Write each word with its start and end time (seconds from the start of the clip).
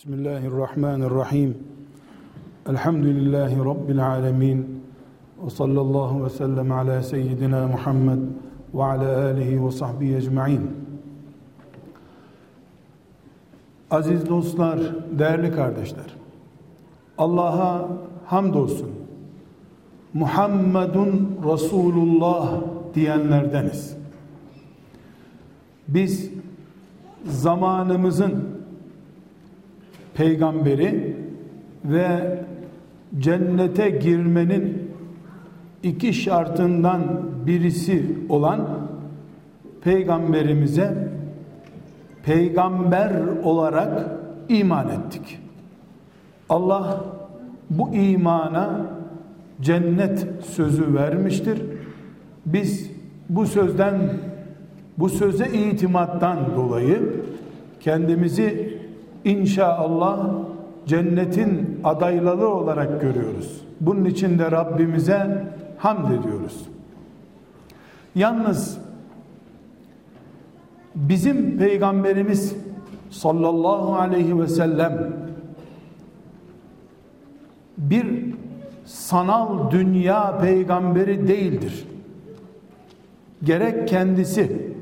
Bismillahirrahmanirrahim. 0.00 1.58
Elhamdülillahi 2.68 3.58
Rabbil 3.58 4.06
alemin. 4.06 4.84
Ve 5.44 5.50
sallallahu 5.50 6.24
ve 6.24 6.30
sellem 6.30 6.72
ala 6.72 7.02
seyyidina 7.02 7.66
Muhammed 7.66 8.18
ve 8.74 8.84
ala 8.84 9.24
alihi 9.24 9.66
ve 9.66 9.70
sahbihi 9.70 10.16
ecma'in. 10.16 10.70
Aziz 13.90 14.28
dostlar, 14.28 14.80
değerli 15.18 15.52
kardeşler. 15.52 16.16
Allah'a 17.18 17.88
hamdolsun. 18.26 18.90
Muhammedun 20.14 21.38
Resulullah 21.52 22.60
diyenlerdeniz. 22.94 23.96
Biz 25.88 26.30
zamanımızın 27.24 28.49
peygamberi 30.20 31.16
ve 31.84 32.38
cennete 33.18 33.90
girmenin 33.90 34.90
iki 35.82 36.14
şartından 36.14 37.02
birisi 37.46 38.18
olan 38.28 38.68
peygamberimize 39.84 41.08
peygamber 42.22 43.12
olarak 43.44 44.10
iman 44.48 44.88
ettik. 44.88 45.38
Allah 46.48 47.04
bu 47.70 47.94
imana 47.94 48.86
cennet 49.60 50.26
sözü 50.44 50.94
vermiştir. 50.94 51.62
Biz 52.46 52.90
bu 53.28 53.46
sözden 53.46 53.94
bu 54.98 55.08
söze 55.08 55.46
itimattan 55.48 56.38
dolayı 56.56 57.02
kendimizi 57.80 58.69
inşallah 59.24 60.28
cennetin 60.86 61.80
adayları 61.84 62.48
olarak 62.48 63.00
görüyoruz. 63.00 63.60
Bunun 63.80 64.04
için 64.04 64.38
de 64.38 64.50
Rabbimize 64.50 65.44
hamd 65.78 66.10
ediyoruz. 66.10 66.68
Yalnız 68.14 68.78
bizim 70.94 71.58
peygamberimiz 71.58 72.56
sallallahu 73.10 73.94
aleyhi 73.94 74.40
ve 74.40 74.48
sellem 74.48 75.12
bir 77.78 78.06
sanal 78.84 79.70
dünya 79.70 80.38
peygamberi 80.38 81.28
değildir. 81.28 81.88
Gerek 83.42 83.88
kendisi 83.88 84.72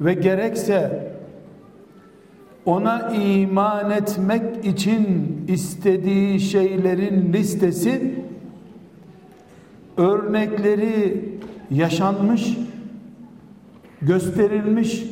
ve 0.00 0.14
gerekse 0.14 1.03
ona 2.66 3.10
iman 3.10 3.90
etmek 3.90 4.64
için 4.64 5.44
istediği 5.48 6.40
şeylerin 6.40 7.32
listesi 7.32 8.14
örnekleri 9.96 11.24
yaşanmış, 11.70 12.58
gösterilmiş, 14.02 15.04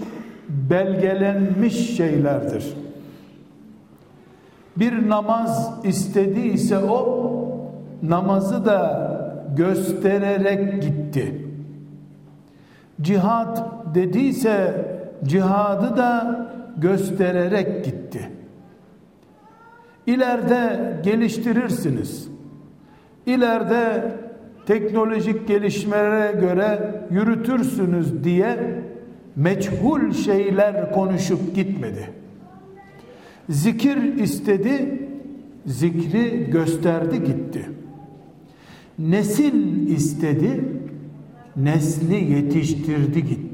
belgelenmiş 0.48 1.96
şeylerdir. 1.96 2.64
Bir 4.76 5.08
namaz 5.08 5.72
istediyse 5.84 6.78
o 6.78 7.32
namazı 8.02 8.64
da 8.64 9.12
göstererek 9.56 10.82
gitti. 10.82 11.46
Cihad 13.00 13.58
dediyse 13.94 14.86
cihadı 15.24 15.96
da 15.96 16.46
göstererek 16.76 17.84
gitti. 17.84 18.30
İleride 20.06 20.92
geliştirirsiniz. 21.04 22.28
İleride 23.26 24.12
teknolojik 24.66 25.48
gelişmelere 25.48 26.40
göre 26.40 27.00
yürütürsünüz 27.10 28.24
diye 28.24 28.82
meçhul 29.36 30.12
şeyler 30.12 30.92
konuşup 30.92 31.54
gitmedi. 31.54 32.10
Zikir 33.48 34.14
istedi, 34.14 34.98
zikri 35.66 36.50
gösterdi 36.50 37.24
gitti. 37.24 37.66
Nesil 38.98 39.88
istedi, 39.88 40.64
nesli 41.56 42.32
yetiştirdi 42.32 43.24
gitti 43.24 43.51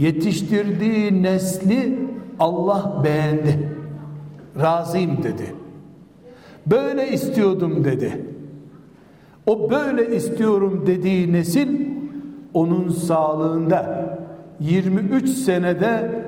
yetiştirdiği 0.00 1.22
nesli 1.22 1.98
Allah 2.38 3.00
beğendi. 3.04 3.70
Razıyım 4.60 5.22
dedi. 5.22 5.54
Böyle 6.66 7.08
istiyordum 7.12 7.84
dedi. 7.84 8.26
O 9.46 9.70
böyle 9.70 10.16
istiyorum 10.16 10.84
dediği 10.86 11.32
nesil 11.32 11.86
onun 12.54 12.88
sağlığında 12.88 14.18
23 14.60 15.28
senede 15.28 16.24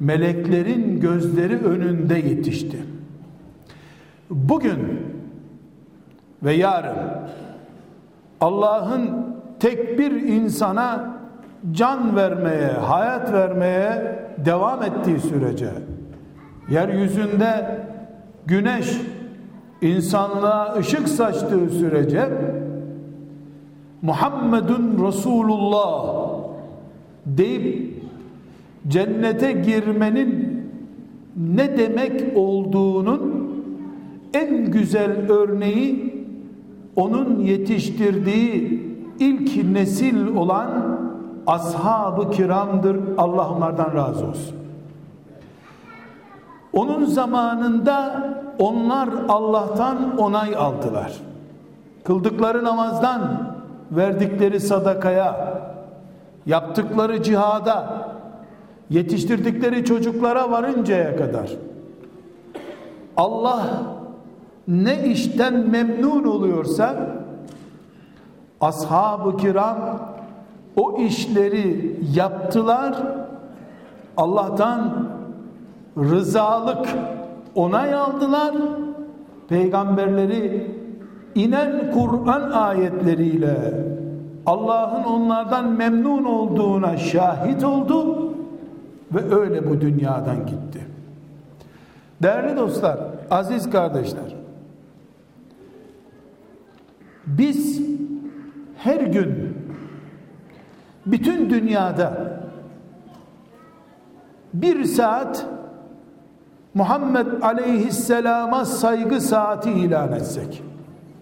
meleklerin 0.00 1.00
gözleri 1.00 1.56
önünde 1.58 2.14
yetişti. 2.14 2.76
Bugün 4.30 4.78
ve 6.42 6.52
yarın 6.52 6.96
Allah'ın 8.40 9.10
tek 9.60 9.98
bir 9.98 10.10
insana 10.10 11.19
can 11.72 12.16
vermeye, 12.16 12.72
hayat 12.72 13.32
vermeye 13.32 14.18
devam 14.44 14.82
ettiği 14.82 15.20
sürece 15.20 15.70
yeryüzünde 16.70 17.80
güneş 18.46 18.96
insanlığa 19.82 20.74
ışık 20.78 21.08
saçtığı 21.08 21.68
sürece 21.70 22.28
Muhammedun 24.02 25.06
Resulullah 25.06 26.16
deyip 27.26 28.02
cennete 28.88 29.52
girmenin 29.52 30.60
ne 31.36 31.78
demek 31.78 32.36
olduğunun 32.36 33.50
en 34.34 34.70
güzel 34.70 35.30
örneği 35.30 36.14
onun 36.96 37.40
yetiştirdiği 37.40 38.82
ilk 39.18 39.64
nesil 39.64 40.26
olan 40.36 40.89
ashab-ı 41.50 42.30
kiramdır. 42.30 42.96
Allah 43.18 43.50
onlardan 43.50 43.94
razı 43.94 44.26
olsun. 44.26 44.56
Onun 46.72 47.04
zamanında 47.04 48.28
onlar 48.58 49.08
Allah'tan 49.28 50.18
onay 50.18 50.56
aldılar. 50.56 51.12
Kıldıkları 52.04 52.64
namazdan, 52.64 53.52
verdikleri 53.90 54.60
sadakaya, 54.60 55.58
yaptıkları 56.46 57.22
cihada, 57.22 58.08
yetiştirdikleri 58.90 59.84
çocuklara 59.84 60.50
varıncaya 60.50 61.16
kadar 61.16 61.50
Allah 63.16 63.66
ne 64.68 65.06
işten 65.06 65.54
memnun 65.54 66.24
oluyorsa 66.24 66.96
ashab-ı 68.60 69.36
kiram 69.36 69.78
o 70.76 70.96
işleri 70.96 71.96
yaptılar 72.14 72.94
Allah'tan 74.16 75.08
rızalık 75.98 76.86
onay 77.54 77.94
aldılar 77.94 78.54
peygamberleri 79.48 80.70
inen 81.34 81.92
Kur'an 81.92 82.50
ayetleriyle 82.50 83.84
Allah'ın 84.46 85.04
onlardan 85.04 85.72
memnun 85.72 86.24
olduğuna 86.24 86.96
şahit 86.96 87.64
oldu 87.64 88.30
ve 89.12 89.34
öyle 89.34 89.70
bu 89.70 89.80
dünyadan 89.80 90.46
gitti. 90.46 90.86
Değerli 92.22 92.56
dostlar, 92.56 92.98
aziz 93.30 93.70
kardeşler, 93.70 94.36
biz 97.26 97.80
her 98.76 99.00
gün 99.00 99.49
bütün 101.06 101.50
dünyada 101.50 102.40
bir 104.54 104.84
saat 104.84 105.46
Muhammed 106.74 107.26
aleyhisselama 107.42 108.64
saygı 108.64 109.20
saati 109.20 109.70
ilan 109.70 110.12
etsek 110.12 110.62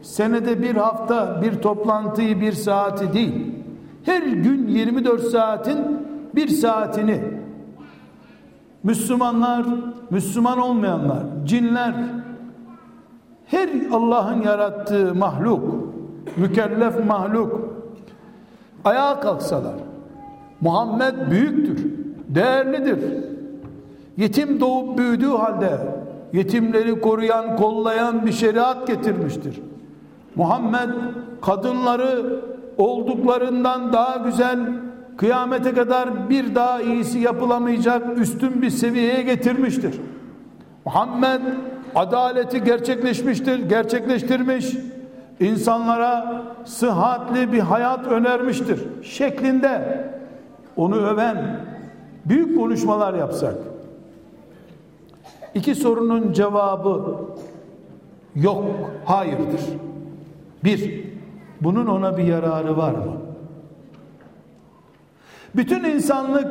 senede 0.02 0.62
bir 0.62 0.76
hafta 0.76 1.42
bir 1.42 1.62
toplantıyı 1.62 2.40
bir 2.40 2.52
saati 2.52 3.12
değil 3.12 3.54
her 4.04 4.22
gün 4.22 4.69
24 4.69 5.22
saatin 5.22 5.78
bir 6.34 6.48
saatini 6.48 7.20
Müslümanlar, 8.82 9.66
Müslüman 10.10 10.58
olmayanlar, 10.58 11.22
cinler 11.44 11.94
her 13.46 13.69
Allah'ın 13.92 14.42
yarattığı 14.42 15.14
mahluk, 15.14 15.62
mükellef 16.36 17.06
mahluk 17.06 17.77
ayağa 18.84 19.20
kalksalar 19.20 19.75
Muhammed 20.60 21.30
büyüktür, 21.30 21.86
değerlidir. 22.28 22.98
yetim 24.16 24.60
doğup 24.60 24.98
büyüdüğü 24.98 25.30
halde 25.30 25.78
yetimleri 26.32 27.00
koruyan, 27.00 27.56
kollayan 27.56 28.26
bir 28.26 28.32
şeriat 28.32 28.86
getirmiştir. 28.86 29.60
Muhammed 30.34 30.88
kadınları 31.42 32.40
olduklarından 32.78 33.92
daha 33.92 34.16
güzel 34.16 34.58
kıyamete 35.16 35.75
kadar 35.75 36.30
bir 36.30 36.54
daha 36.54 36.80
iyisi 36.80 37.19
yapılamayacak 37.19 38.19
üstün 38.19 38.62
bir 38.62 38.70
seviyeye 38.70 39.22
getirmiştir. 39.22 39.94
Muhammed 40.84 41.40
adaleti 41.94 42.64
gerçekleşmiştir, 42.64 43.69
gerçekleştirmiş. 43.69 44.76
İnsanlara 45.40 46.43
sıhhatli 46.64 47.52
bir 47.52 47.61
hayat 47.61 48.06
önermiştir. 48.06 48.81
Şeklinde 49.02 50.05
onu 50.76 50.96
öven 50.96 51.61
büyük 52.25 52.58
konuşmalar 52.58 53.14
yapsak. 53.14 53.55
İki 55.55 55.75
sorunun 55.75 56.32
cevabı 56.32 57.17
yok, 58.35 58.64
hayırdır. 59.05 59.61
Bir, 60.64 61.05
bunun 61.61 61.87
ona 61.87 62.17
bir 62.17 62.25
yararı 62.25 62.76
var 62.76 62.93
mı? 62.93 63.17
Bütün 65.56 65.85
insanlık 65.85 66.46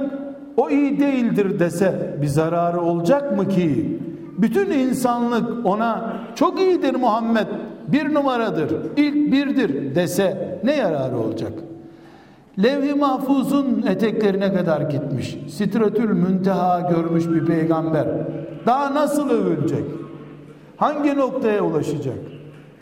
o 0.57 0.69
iyi 0.69 0.99
değildir 0.99 1.59
dese 1.59 2.17
bir 2.21 2.27
zararı 2.27 2.81
olacak 2.81 3.37
mı 3.37 3.49
ki? 3.49 3.99
Bütün 4.37 4.71
insanlık 4.71 5.65
ona 5.65 6.13
çok 6.35 6.59
iyidir 6.59 6.95
Muhammed 6.95 7.47
bir 7.87 8.13
numaradır 8.13 8.71
ilk 8.97 9.31
birdir 9.31 9.95
dese 9.95 10.59
ne 10.63 10.75
yararı 10.75 11.17
olacak? 11.17 11.53
Levh-i 12.63 12.93
mahfuzun 12.93 13.85
eteklerine 13.89 14.53
kadar 14.53 14.81
gitmiş. 14.81 15.37
Sitretül 15.49 16.09
münteha 16.09 16.91
görmüş 16.91 17.27
bir 17.27 17.45
peygamber. 17.45 18.07
Daha 18.65 18.93
nasıl 18.93 19.29
övülecek? 19.29 19.83
Hangi 20.77 21.17
noktaya 21.17 21.61
ulaşacak? 21.61 22.17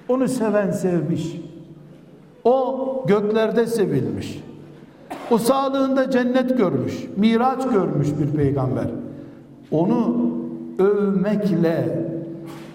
Onu 0.10 0.28
seven 0.28 0.72
sevmiş. 0.72 1.42
O 2.44 3.06
göklerde 3.08 3.66
sevilmiş. 3.68 4.44
O 5.32 5.38
sağlığında 5.38 6.12
cennet 6.12 6.58
görmüş, 6.58 6.94
miraç 7.18 7.64
görmüş 7.74 8.08
bir 8.20 8.38
peygamber. 8.38 8.88
Onu 9.72 10.32
övmekle 10.80 12.06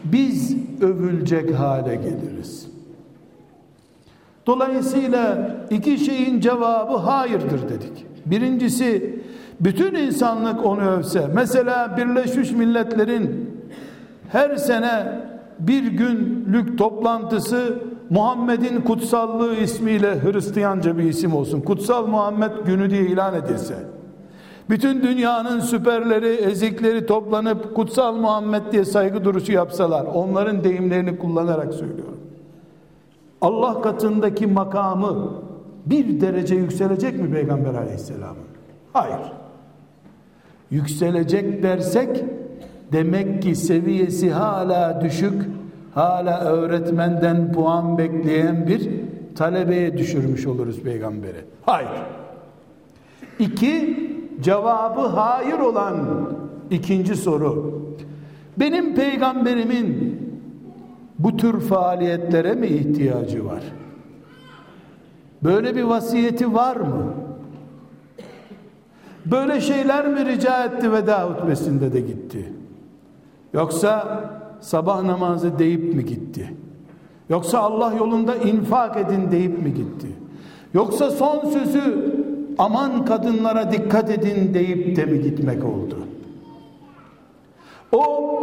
biz 0.05 0.57
övülecek 0.81 1.55
hale 1.55 1.95
geliriz. 1.95 2.67
Dolayısıyla 4.47 5.51
iki 5.71 5.99
şeyin 5.99 6.41
cevabı 6.41 6.97
hayırdır 6.97 7.69
dedik. 7.69 8.07
Birincisi 8.27 9.21
bütün 9.61 9.95
insanlık 9.95 10.67
onu 10.67 10.81
övse. 10.81 11.31
Mesela 11.35 11.97
Birleşmiş 11.97 12.53
Milletler'in 12.53 13.51
her 14.29 14.57
sene 14.57 15.21
bir 15.59 15.85
günlük 15.87 16.79
toplantısı 16.79 17.79
Muhammed'in 18.11 18.81
kutsallığı 18.81 19.57
ismiyle 19.57 20.23
Hristiyanca 20.23 20.99
bir 20.99 21.05
isim 21.05 21.35
olsun. 21.35 21.61
Kutsal 21.61 22.07
Muhammed 22.07 22.67
günü 22.67 22.91
diye 22.91 23.03
ilan 23.03 23.35
edilse. 23.35 23.75
Bütün 24.71 25.03
dünyanın 25.03 25.61
süperleri, 25.61 26.27
ezikleri 26.27 27.07
toplanıp 27.07 27.77
kutsal 27.77 28.17
Muhammed 28.17 28.63
diye 28.73 28.85
saygı 28.85 29.25
duruşu 29.25 29.53
yapsalar, 29.53 30.07
onların 30.07 30.65
deyimlerini 30.65 31.19
kullanarak 31.19 31.75
söylüyorum. 31.75 32.21
Allah 33.41 33.83
katındaki 33.83 34.47
makamı 34.47 35.33
bir 35.87 36.21
derece 36.21 36.55
yükselecek 36.55 37.21
mi 37.21 37.33
Peygamber 37.33 37.75
aleyhisselamın? 37.75 38.45
Hayır. 38.93 39.33
Yükselecek 40.71 41.63
dersek 41.63 42.25
demek 42.93 43.43
ki 43.43 43.57
seviyesi 43.57 44.31
hala 44.31 45.01
düşük, 45.01 45.43
hala 45.95 46.41
öğretmenden 46.41 47.53
puan 47.53 47.99
bekleyen 47.99 48.67
bir 48.67 48.91
talebeye 49.37 49.99
düşürmüş 49.99 50.47
oluruz 50.47 50.81
peygamberi. 50.81 51.45
Hayır. 51.67 51.91
İki, 53.39 53.97
cevabı 54.43 55.01
hayır 55.01 55.59
olan 55.59 55.97
ikinci 56.71 57.17
soru. 57.17 57.81
Benim 58.57 58.95
peygamberimin 58.95 60.21
bu 61.19 61.37
tür 61.37 61.61
faaliyetlere 61.61 62.55
mi 62.55 62.67
ihtiyacı 62.67 63.47
var? 63.47 63.63
Böyle 65.45 65.77
bir 65.77 65.83
vasiyeti 65.83 66.55
var 66.55 66.77
mı? 66.77 67.15
Böyle 69.27 69.61
şeyler 69.61 70.09
mi 70.09 70.27
rica 70.27 70.65
etti 70.65 70.93
veda 70.93 71.25
hutbesinde 71.25 71.93
de 71.93 72.01
gitti? 72.01 72.53
Yoksa 73.53 74.21
sabah 74.61 75.03
namazı 75.03 75.59
deyip 75.59 75.95
mi 75.95 76.05
gitti? 76.05 76.55
Yoksa 77.29 77.59
Allah 77.59 77.95
yolunda 77.99 78.37
infak 78.37 78.97
edin 78.97 79.31
deyip 79.31 79.63
mi 79.63 79.75
gitti? 79.75 80.09
Yoksa 80.75 81.11
son 81.11 81.51
sözü 81.51 82.20
aman 82.61 83.05
kadınlara 83.05 83.73
dikkat 83.73 84.11
edin 84.11 84.55
deyip 84.55 84.97
de 84.97 85.05
mi 85.05 85.21
gitmek 85.21 85.65
oldu? 85.65 85.99
O 87.93 88.43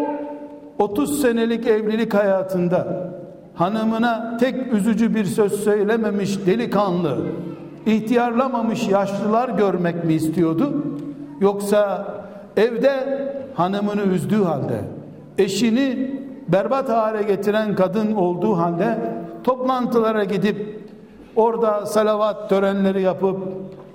30 0.80 1.22
senelik 1.22 1.68
evlilik 1.68 2.14
hayatında 2.14 3.10
hanımına 3.56 4.38
tek 4.38 4.74
üzücü 4.74 5.16
bir 5.16 5.26
söz 5.26 5.54
söylememiş 5.64 6.46
delikanlı, 6.46 7.18
ihtiyarlamamış 7.86 8.88
yaşlılar 8.88 9.50
görmek 9.50 10.04
mi 10.04 10.14
istiyordu? 10.14 10.84
Yoksa 11.42 12.08
evde 12.58 12.94
hanımını 13.56 14.02
üzdüğü 14.02 14.44
halde, 14.44 14.82
eşini 15.38 16.12
berbat 16.48 16.90
hale 16.90 17.24
getiren 17.24 17.76
kadın 17.76 18.16
olduğu 18.16 18.58
halde 18.58 18.98
toplantılara 19.44 20.24
gidip 20.24 20.87
orada 21.38 21.86
salavat 21.86 22.50
törenleri 22.50 23.02
yapıp 23.02 23.38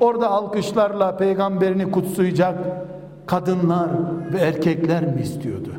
orada 0.00 0.30
alkışlarla 0.30 1.16
peygamberini 1.16 1.90
kutsayacak 1.90 2.58
kadınlar 3.26 3.88
ve 4.32 4.38
erkekler 4.38 5.02
mi 5.02 5.20
istiyordu? 5.22 5.70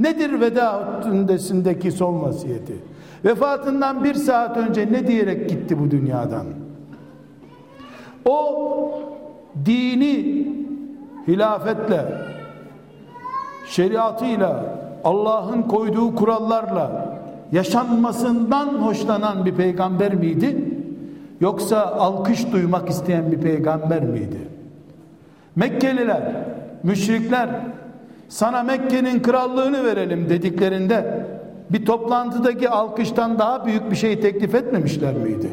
Nedir 0.00 0.40
veda 0.40 0.98
hutbesindeki 1.02 1.92
son 1.92 2.22
vasiyeti? 2.22 2.76
Vefatından 3.24 4.04
bir 4.04 4.14
saat 4.14 4.56
önce 4.56 4.92
ne 4.92 5.06
diyerek 5.06 5.48
gitti 5.48 5.80
bu 5.80 5.90
dünyadan? 5.90 6.46
O 8.24 8.92
dini 9.64 10.46
hilafetle, 11.28 12.04
şeriatıyla, 13.66 14.64
Allah'ın 15.04 15.62
koyduğu 15.62 16.14
kurallarla 16.14 17.18
yaşanmasından 17.52 18.66
hoşlanan 18.66 19.44
bir 19.44 19.54
peygamber 19.54 20.14
miydi? 20.14 20.64
Yoksa 21.40 21.86
alkış 21.86 22.52
duymak 22.52 22.88
isteyen 22.88 23.32
bir 23.32 23.40
peygamber 23.40 24.02
miydi? 24.02 24.38
Mekkeliler, 25.56 26.32
müşrikler 26.82 27.48
sana 28.28 28.62
Mekke'nin 28.62 29.22
krallığını 29.22 29.84
verelim 29.84 30.28
dediklerinde 30.28 31.26
bir 31.70 31.86
toplantıdaki 31.86 32.68
alkıştan 32.68 33.38
daha 33.38 33.66
büyük 33.66 33.90
bir 33.90 33.96
şey 33.96 34.20
teklif 34.20 34.54
etmemişler 34.54 35.14
miydi? 35.14 35.48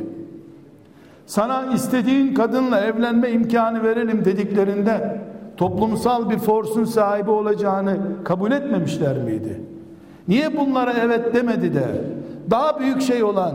Sana 1.26 1.74
istediğin 1.74 2.34
kadınla 2.34 2.82
evlenme 2.82 3.30
imkanı 3.30 3.84
verelim 3.84 4.26
dediklerinde 4.26 5.22
toplumsal 5.58 6.30
bir 6.30 6.38
forsun 6.38 6.84
sahibi 6.84 7.32
olacağını 7.32 7.98
kabul 8.24 8.52
etmemişler 8.52 9.18
miydi? 9.18 9.62
Niye 10.30 10.58
bunlara 10.58 10.94
evet 10.94 11.34
demedi 11.34 11.74
de 11.74 11.86
daha 12.50 12.80
büyük 12.80 13.02
şey 13.02 13.24
olan 13.24 13.54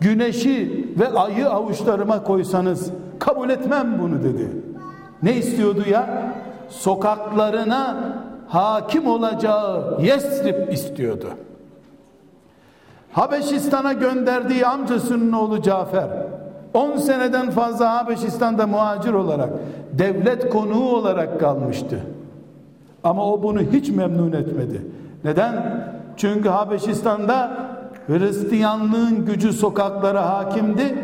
güneşi 0.00 0.86
ve 0.98 1.08
ayı 1.08 1.48
avuçlarıma 1.50 2.22
koysanız 2.24 2.90
kabul 3.18 3.50
etmem 3.50 3.98
bunu 4.00 4.22
dedi. 4.22 4.48
Ne 5.22 5.36
istiyordu 5.36 5.82
ya? 5.90 6.32
Sokaklarına 6.68 7.96
hakim 8.48 9.06
olacağı 9.06 9.98
Yesrib 10.02 10.72
istiyordu. 10.72 11.28
Habeşistan'a 13.12 13.92
gönderdiği 13.92 14.66
amcasının 14.66 15.32
oğlu 15.32 15.62
Cafer 15.62 16.08
10 16.74 16.96
seneden 16.96 17.50
fazla 17.50 17.98
Habeşistan'da 17.98 18.66
muhacir 18.66 19.12
olarak 19.12 19.50
devlet 19.92 20.50
konuğu 20.50 20.96
olarak 20.96 21.40
kalmıştı. 21.40 22.00
Ama 23.04 23.32
o 23.32 23.42
bunu 23.42 23.60
hiç 23.60 23.88
memnun 23.90 24.32
etmedi. 24.32 24.82
Neden? 25.24 25.86
Çünkü 26.16 26.48
Habeşistan'da 26.48 27.66
Hristiyanlığın 28.06 29.24
gücü 29.26 29.52
sokaklara 29.52 30.28
hakimdi. 30.28 30.94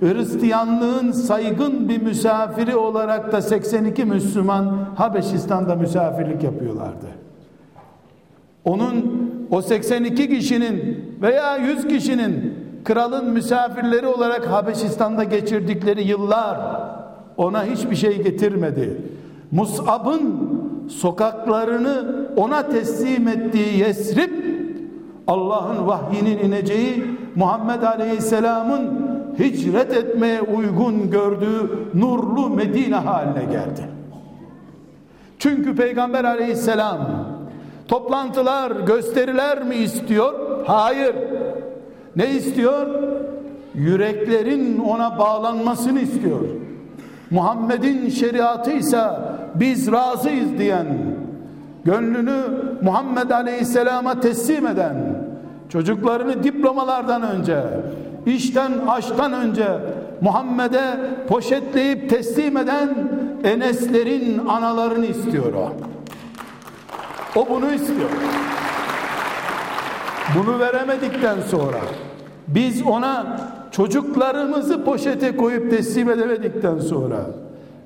Hristiyanlığın 0.00 1.12
saygın 1.12 1.88
bir 1.88 2.02
misafiri 2.02 2.76
olarak 2.76 3.32
da 3.32 3.42
82 3.42 4.04
Müslüman 4.04 4.78
Habeşistan'da 4.96 5.74
misafirlik 5.74 6.42
yapıyorlardı. 6.42 7.06
Onun 8.64 9.26
o 9.50 9.62
82 9.62 10.28
kişinin 10.28 11.04
veya 11.22 11.56
100 11.56 11.88
kişinin 11.88 12.54
kralın 12.84 13.30
misafirleri 13.30 14.06
olarak 14.06 14.46
Habeşistan'da 14.46 15.24
geçirdikleri 15.24 16.02
yıllar 16.02 16.58
ona 17.36 17.64
hiçbir 17.64 17.96
şey 17.96 18.22
getirmedi. 18.22 19.00
Mus'ab'ın 19.50 20.50
sokaklarını 20.88 22.26
ona 22.36 22.68
teslim 22.68 23.28
ettiği 23.28 23.78
Yesrib 23.78 24.46
Allah'ın 25.26 25.86
vahyinin 25.86 26.38
ineceği 26.38 27.04
Muhammed 27.34 27.82
Aleyhisselam'ın 27.82 29.06
hicret 29.38 29.96
etmeye 29.96 30.40
uygun 30.40 31.10
gördüğü 31.10 31.70
nurlu 31.94 32.50
Medine 32.50 32.96
haline 32.96 33.44
geldi. 33.44 33.90
Çünkü 35.38 35.76
Peygamber 35.76 36.24
Aleyhisselam 36.24 36.98
toplantılar, 37.88 38.70
gösteriler 38.70 39.64
mi 39.64 39.74
istiyor? 39.74 40.34
Hayır. 40.66 41.14
Ne 42.16 42.30
istiyor? 42.30 42.86
Yüreklerin 43.74 44.78
ona 44.78 45.18
bağlanmasını 45.18 46.00
istiyor. 46.00 46.40
Muhammed'in 47.30 48.08
şeriatı 48.08 48.70
ise 48.70 49.04
biz 49.54 49.92
razıyız 49.92 50.58
diyen, 50.58 50.86
gönlünü 51.84 52.40
Muhammed 52.82 53.30
Aleyhisselam'a 53.30 54.20
teslim 54.20 54.66
eden, 54.66 54.94
çocuklarını 55.68 56.44
diplomalardan 56.44 57.22
önce, 57.22 57.62
işten 58.26 58.72
aşktan 58.88 59.32
önce 59.32 59.66
Muhammed'e 60.20 60.96
poşetleyip 61.28 62.10
teslim 62.10 62.56
eden 62.56 62.88
Eneslerin 63.44 64.38
analarını 64.46 65.06
istiyor 65.06 65.52
o. 65.54 65.72
O 67.40 67.48
bunu 67.50 67.72
istiyor. 67.72 68.10
Bunu 70.38 70.58
veremedikten 70.58 71.36
sonra 71.50 71.80
biz 72.48 72.82
ona 72.82 73.40
çocuklarımızı 73.70 74.84
poşete 74.84 75.36
koyup 75.36 75.70
teslim 75.70 76.10
edemedikten 76.10 76.78
sonra 76.78 77.26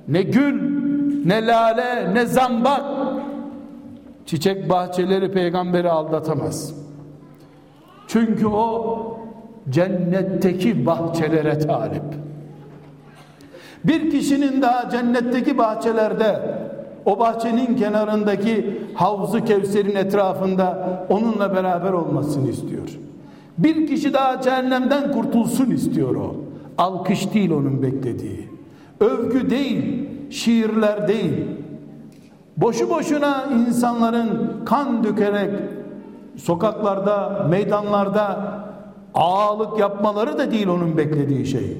ne 0.07 0.21
gül 0.21 0.61
ne 1.25 1.47
lale 1.47 2.13
ne 2.13 2.25
zambak 2.25 2.83
çiçek 4.25 4.69
bahçeleri 4.69 5.31
peygamberi 5.31 5.89
aldatamaz. 5.89 6.80
Çünkü 8.11 8.47
o 8.47 9.17
cennetteki 9.69 10.85
bahçelere 10.85 11.59
talip. 11.59 12.03
Bir 13.83 14.11
kişinin 14.11 14.61
daha 14.61 14.89
cennetteki 14.89 15.57
bahçelerde 15.57 16.41
o 17.05 17.19
bahçenin 17.19 17.75
kenarındaki 17.75 18.81
havzu 18.93 19.45
Kevser'in 19.45 19.95
etrafında 19.95 20.99
onunla 21.09 21.55
beraber 21.55 21.93
olmasını 21.93 22.49
istiyor. 22.49 22.89
Bir 23.57 23.87
kişi 23.87 24.13
daha 24.13 24.41
cehennemden 24.41 25.11
kurtulsun 25.11 25.71
istiyor 25.71 26.15
o. 26.15 26.35
Alkış 26.77 27.33
değil 27.33 27.51
onun 27.51 27.81
beklediği. 27.81 28.49
Övgü 28.99 29.49
değil, 29.49 30.09
şiirler 30.29 31.07
değil. 31.07 31.45
Boşu 32.57 32.89
boşuna 32.89 33.45
insanların 33.67 34.51
kan 34.65 35.03
dökerek 35.03 35.51
sokaklarda, 36.37 37.47
meydanlarda 37.49 38.37
ağalık 39.13 39.79
yapmaları 39.79 40.37
da 40.37 40.51
değil 40.51 40.67
onun 40.67 40.97
beklediği 40.97 41.45
şey. 41.45 41.77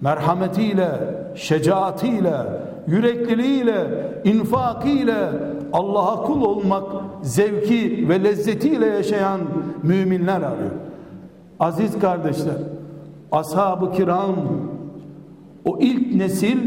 Merhametiyle, 0.00 0.88
şecaatiyle, 1.34 2.34
yürekliliğiyle, 2.86 3.86
infakıyla 4.24 5.32
Allah'a 5.72 6.22
kul 6.22 6.42
olmak 6.42 6.84
zevki 7.22 8.08
ve 8.08 8.24
lezzetiyle 8.24 8.86
yaşayan 8.86 9.40
müminler 9.82 10.36
arıyor. 10.42 10.70
Aziz 11.60 11.98
kardeşler, 11.98 12.56
ashab-ı 13.32 13.92
kiram 13.92 14.34
o 15.64 15.78
ilk 15.80 16.14
nesil 16.14 16.58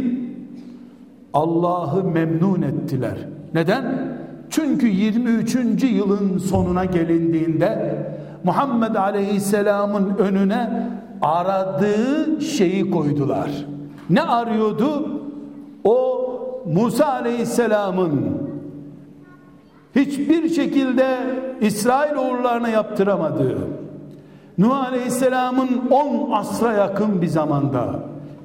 Allah'ı 1.33 2.03
memnun 2.03 2.61
ettiler. 2.61 3.17
Neden? 3.53 4.17
Çünkü 4.49 4.87
23. 4.87 5.55
yılın 5.83 6.37
sonuna 6.37 6.85
gelindiğinde 6.85 7.97
Muhammed 8.43 8.95
Aleyhisselam'ın 8.95 10.17
önüne 10.17 10.89
aradığı 11.21 12.41
şeyi 12.41 12.91
koydular. 12.91 13.49
Ne 14.09 14.21
arıyordu? 14.21 15.21
O 15.83 16.23
Musa 16.73 17.05
Aleyhisselam'ın 17.05 18.21
hiçbir 19.95 20.49
şekilde 20.49 21.17
İsrail 21.61 22.15
oğullarına 22.15 22.69
yaptıramadığı 22.69 23.57
Nuh 24.57 24.85
Aleyhisselam'ın 24.85 25.69
10 25.91 26.31
asra 26.31 26.73
yakın 26.73 27.21
bir 27.21 27.27
zamanda 27.27 27.99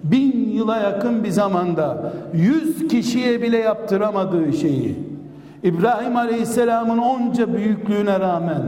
bin 0.04 0.50
yıla 0.50 0.76
yakın 0.76 1.25
bir 1.25 1.30
zamanda 1.30 2.12
yüz 2.35 2.88
kişiye 2.88 3.42
bile 3.42 3.59
yaptıramadığı 3.59 4.52
şeyi 4.52 5.12
İbrahim 5.62 6.16
Aleyhisselam'ın 6.16 6.99
onca 6.99 7.54
büyüklüğüne 7.54 8.21
rağmen 8.21 8.62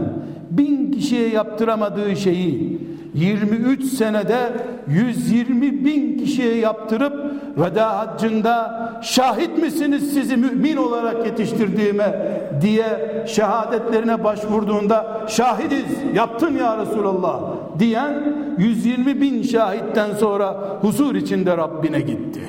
bin 0.51 0.93
kişiye 0.93 1.29
yaptıramadığı 1.29 2.17
şeyi 2.17 2.81
23 3.15 3.85
senede 3.85 4.53
120 4.89 5.85
bin 5.85 6.19
kişiye 6.19 6.57
yaptırıp 6.57 7.13
veda 7.59 7.99
haccında 7.99 8.81
şahit 9.03 9.59
misiniz 9.59 10.15
sizi 10.15 10.37
mümin 10.37 10.77
olarak 10.77 11.27
yetiştirdiğime 11.27 12.39
diye 12.61 13.25
şehadetlerine 13.27 14.25
başvurduğunda 14.25 15.27
şahidiz 15.29 15.85
yaptın 16.15 16.57
ya 16.57 16.79
Resulallah 16.79 17.41
diyen 17.79 18.15
120 18.59 19.21
bin 19.21 19.43
şahitten 19.43 20.15
sonra 20.15 20.57
huzur 20.81 21.15
içinde 21.15 21.57
Rabbine 21.57 22.01
gitti. 22.01 22.41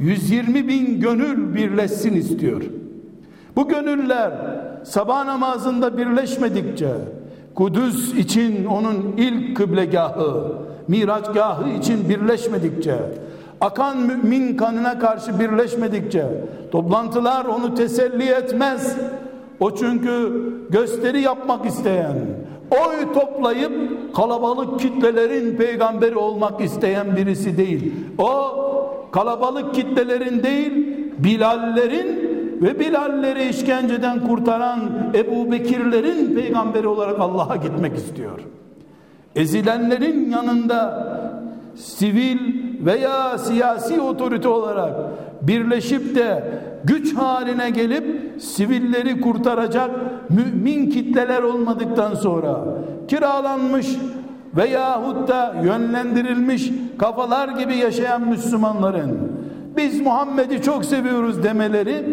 120 0.00 0.68
bin 0.68 1.00
gönül 1.00 1.54
birleşsin 1.54 2.14
istiyor. 2.14 2.62
Bu 3.56 3.68
gönüller 3.68 4.32
sabah 4.84 5.24
namazında 5.24 5.98
birleşmedikçe 5.98 6.88
Kudüs 7.54 8.14
için 8.14 8.64
onun 8.64 9.14
ilk 9.16 9.56
kıblegahı, 9.56 10.52
miraçgahı 10.88 11.70
için 11.70 12.08
birleşmedikçe, 12.08 12.96
akan 13.60 13.98
mümin 13.98 14.56
kanına 14.56 14.98
karşı 14.98 15.40
birleşmedikçe, 15.40 16.26
toplantılar 16.70 17.44
onu 17.44 17.74
teselli 17.74 18.28
etmez. 18.28 18.96
O 19.60 19.74
çünkü 19.74 20.32
gösteri 20.70 21.20
yapmak 21.20 21.66
isteyen, 21.66 22.16
oy 22.70 23.12
toplayıp 23.14 23.72
kalabalık 24.16 24.80
kitlelerin 24.80 25.56
peygamberi 25.56 26.16
olmak 26.16 26.60
isteyen 26.60 27.16
birisi 27.16 27.56
değil. 27.56 27.94
O 28.18 28.30
kalabalık 29.12 29.74
kitlelerin 29.74 30.42
değil, 30.42 30.96
Bilallerin 31.18 32.29
ve 32.60 32.78
Bilalleri 32.78 33.48
işkenceden 33.48 34.26
kurtaran 34.26 34.80
Ebu 35.14 35.52
Bekirlerin 35.52 36.34
peygamberi 36.34 36.88
olarak 36.88 37.20
Allah'a 37.20 37.56
gitmek 37.56 37.96
istiyor. 37.96 38.40
Ezilenlerin 39.36 40.30
yanında 40.30 41.06
sivil 41.74 42.38
veya 42.86 43.38
siyasi 43.38 44.00
otorite 44.00 44.48
olarak 44.48 44.94
birleşip 45.42 46.14
de 46.16 46.44
güç 46.84 47.16
haline 47.16 47.70
gelip 47.70 48.04
sivilleri 48.42 49.20
kurtaracak 49.20 49.90
mümin 50.30 50.90
kitleler 50.90 51.42
olmadıktan 51.42 52.14
sonra 52.14 52.60
kiralanmış 53.08 53.86
veyahut 54.56 55.28
da 55.28 55.54
yönlendirilmiş 55.64 56.70
kafalar 56.98 57.48
gibi 57.48 57.76
yaşayan 57.76 58.28
Müslümanların 58.28 59.18
biz 59.76 60.00
Muhammed'i 60.00 60.62
çok 60.62 60.84
seviyoruz 60.84 61.42
demeleri 61.42 62.04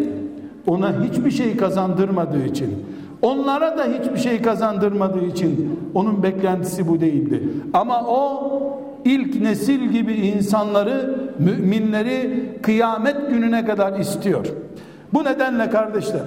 ona 0.66 1.04
hiçbir 1.04 1.30
şey 1.30 1.56
kazandırmadığı 1.56 2.44
için 2.44 2.84
onlara 3.22 3.78
da 3.78 3.84
hiçbir 3.84 4.18
şey 4.18 4.42
kazandırmadığı 4.42 5.24
için 5.24 5.78
onun 5.94 6.22
beklentisi 6.22 6.88
bu 6.88 7.00
değildi. 7.00 7.42
Ama 7.72 8.04
o 8.08 8.52
ilk 9.04 9.40
nesil 9.40 9.80
gibi 9.80 10.12
insanları, 10.14 11.18
müminleri 11.38 12.44
kıyamet 12.62 13.30
gününe 13.30 13.64
kadar 13.64 13.98
istiyor. 13.98 14.46
Bu 15.14 15.24
nedenle 15.24 15.70
kardeşler 15.70 16.22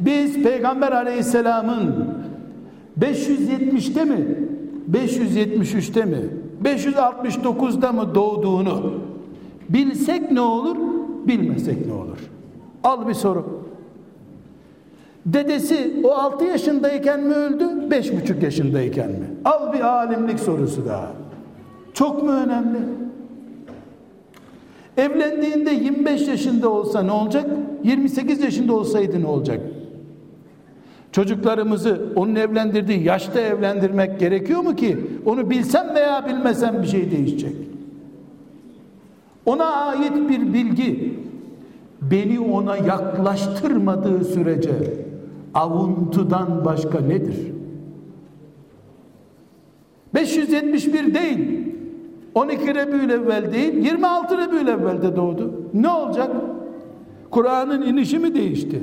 biz 0.00 0.42
Peygamber 0.42 0.92
Aleyhisselam'ın 0.92 2.08
570'te 3.00 4.04
mi 4.04 4.26
573'te 4.92 6.04
mi 6.04 6.18
569'da 6.64 7.92
mı 7.92 8.14
doğduğunu 8.14 8.92
bilsek 9.68 10.30
ne 10.30 10.40
olur 10.40 10.76
bilmesek 11.26 11.86
ne 11.86 11.92
olur 11.92 12.18
al 12.84 13.08
bir 13.08 13.14
soru 13.14 13.62
Dedesi 15.26 16.00
o 16.04 16.10
6 16.10 16.44
yaşındayken 16.44 17.20
mi 17.20 17.34
öldü, 17.34 17.64
5,5 17.64 18.44
yaşındayken 18.44 19.10
mi? 19.10 19.26
Al 19.44 19.72
bir 19.72 19.80
alimlik 19.80 20.40
sorusu 20.40 20.86
daha. 20.86 21.12
Çok 21.94 22.22
mu 22.22 22.32
önemli? 22.32 22.78
Evlendiğinde 24.96 25.70
25 25.70 26.28
yaşında 26.28 26.68
olsa 26.68 27.02
ne 27.02 27.12
olacak? 27.12 27.46
28 27.84 28.40
yaşında 28.40 28.74
olsaydı 28.74 29.22
ne 29.22 29.26
olacak? 29.26 29.60
Çocuklarımızı 31.12 32.12
onun 32.16 32.34
evlendirdiği 32.34 33.02
yaşta 33.02 33.40
evlendirmek 33.40 34.20
gerekiyor 34.20 34.60
mu 34.60 34.76
ki? 34.76 34.98
Onu 35.26 35.50
bilsem 35.50 35.94
veya 35.94 36.26
bilmesem 36.28 36.82
bir 36.82 36.86
şey 36.86 37.10
değişecek. 37.10 37.56
Ona 39.46 39.64
ait 39.64 40.28
bir 40.28 40.52
bilgi, 40.54 41.18
beni 42.02 42.40
ona 42.40 42.76
yaklaştırmadığı 42.76 44.24
sürece 44.24 44.70
avuntudan 45.54 46.64
başka 46.64 47.00
nedir? 47.00 47.52
571 50.14 51.14
değil. 51.14 51.62
12 52.34 52.74
Rebül 52.74 53.10
evvel 53.10 53.52
değil, 53.52 53.74
26 53.84 54.38
Rebül 54.38 54.68
evvelde 54.68 55.16
doğdu. 55.16 55.52
Ne 55.74 55.88
olacak? 55.88 56.30
Kur'an'ın 57.30 57.82
inişi 57.82 58.18
mi 58.18 58.34
değişti? 58.34 58.82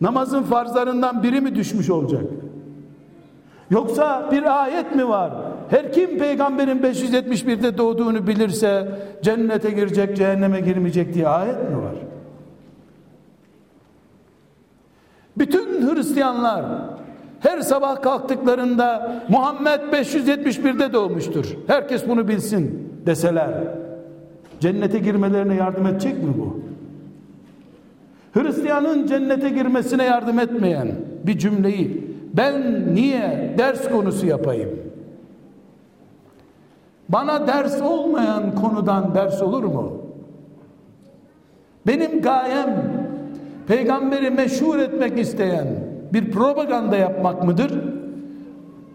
Namazın 0.00 0.42
farzlarından 0.42 1.22
biri 1.22 1.40
mi 1.40 1.54
düşmüş 1.54 1.90
olacak? 1.90 2.24
Yoksa 3.70 4.28
bir 4.32 4.62
ayet 4.62 4.94
mi 4.94 5.08
var? 5.08 5.32
Her 5.68 5.92
kim 5.92 6.18
peygamberin 6.18 6.78
571'de 6.78 7.78
doğduğunu 7.78 8.26
bilirse 8.26 8.88
cennete 9.22 9.70
girecek, 9.70 10.16
cehenneme 10.16 10.60
girmeyecek 10.60 11.14
diye 11.14 11.28
ayet 11.28 11.70
mi 11.70 11.76
var? 11.76 11.94
Bütün 15.38 15.79
Hristiyanlar 15.94 16.64
her 17.40 17.60
sabah 17.60 18.02
kalktıklarında 18.02 19.16
Muhammed 19.28 19.80
571'de 19.80 20.92
doğmuştur. 20.92 21.56
Herkes 21.66 22.08
bunu 22.08 22.28
bilsin 22.28 22.92
deseler. 23.06 23.50
Cennete 24.60 24.98
girmelerine 24.98 25.54
yardım 25.54 25.86
edecek 25.86 26.22
mi 26.22 26.34
bu? 26.38 26.60
Hristiyanın 28.40 29.06
cennete 29.06 29.48
girmesine 29.50 30.04
yardım 30.04 30.38
etmeyen 30.38 30.88
bir 31.26 31.38
cümleyi 31.38 32.10
ben 32.34 32.84
niye 32.94 33.54
ders 33.58 33.88
konusu 33.88 34.26
yapayım? 34.26 34.70
Bana 37.08 37.46
ders 37.46 37.82
olmayan 37.82 38.54
konudan 38.54 39.14
ders 39.14 39.42
olur 39.42 39.64
mu? 39.64 39.92
Benim 41.86 42.22
gayem 42.22 42.99
peygamberi 43.66 44.30
meşhur 44.30 44.78
etmek 44.78 45.18
isteyen 45.18 45.66
bir 46.12 46.30
propaganda 46.30 46.96
yapmak 46.96 47.44
mıdır? 47.44 47.72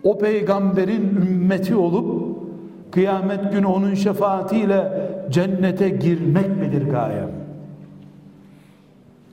O 0.03 0.17
peygamberin 0.17 1.15
ümmeti 1.15 1.75
olup 1.75 2.37
kıyamet 2.91 3.51
günü 3.51 3.65
onun 3.65 3.93
şefaatiyle 3.93 5.09
cennete 5.29 5.89
girmek 5.89 6.57
midir 6.59 6.89
gayem? 6.89 7.31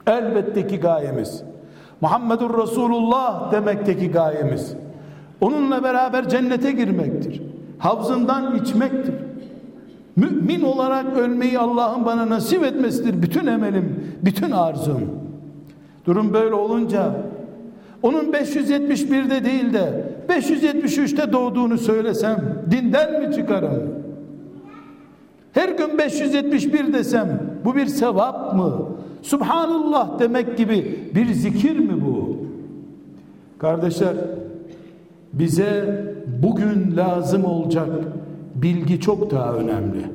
Elbette 0.07 0.67
ki 0.67 0.81
gayemiz. 0.81 1.43
Muhammedur 2.01 2.63
Resulullah 2.63 3.53
demekteki 3.53 4.11
gayemiz. 4.11 4.75
Onunla 5.41 5.85
beraber 5.85 6.29
cennete 6.29 6.73
girmektir. 6.73 7.43
Havzından 7.79 8.57
içmektir. 8.57 9.15
Mümin 10.17 10.63
olarak 10.63 11.17
ölmeyi 11.17 11.59
Allah'ın 11.59 12.05
bana 12.05 12.29
nasip 12.29 12.65
etmesidir. 12.65 13.23
Bütün 13.23 13.47
emelim, 13.47 14.05
bütün 14.25 14.51
arzum. 14.51 15.03
Durum 16.07 16.33
böyle 16.33 16.55
olunca 16.55 17.13
onun 18.03 18.33
571'de 18.33 19.45
değil 19.45 19.73
de 19.73 20.05
573'te 20.29 21.33
doğduğunu 21.33 21.79
söylesem 21.79 22.65
dinden 22.71 23.21
mi 23.21 23.35
çıkarım? 23.35 24.03
Her 25.53 25.69
gün 25.69 25.99
571 25.99 26.93
desem 26.93 27.41
bu 27.65 27.77
bir 27.77 27.87
sevap 27.87 28.55
mı? 28.55 28.89
Subhanallah 29.23 30.19
demek 30.19 30.59
gibi 30.59 31.11
bir 31.15 31.33
zikir 31.33 31.79
mi 31.79 32.05
bu? 32.07 32.37
Kardeşler 33.59 34.15
bize 35.33 36.05
bugün 36.43 36.97
lazım 36.97 37.45
olacak 37.45 37.89
bilgi 38.63 39.01
çok 39.01 39.31
daha 39.31 39.53
önemli. 39.53 40.07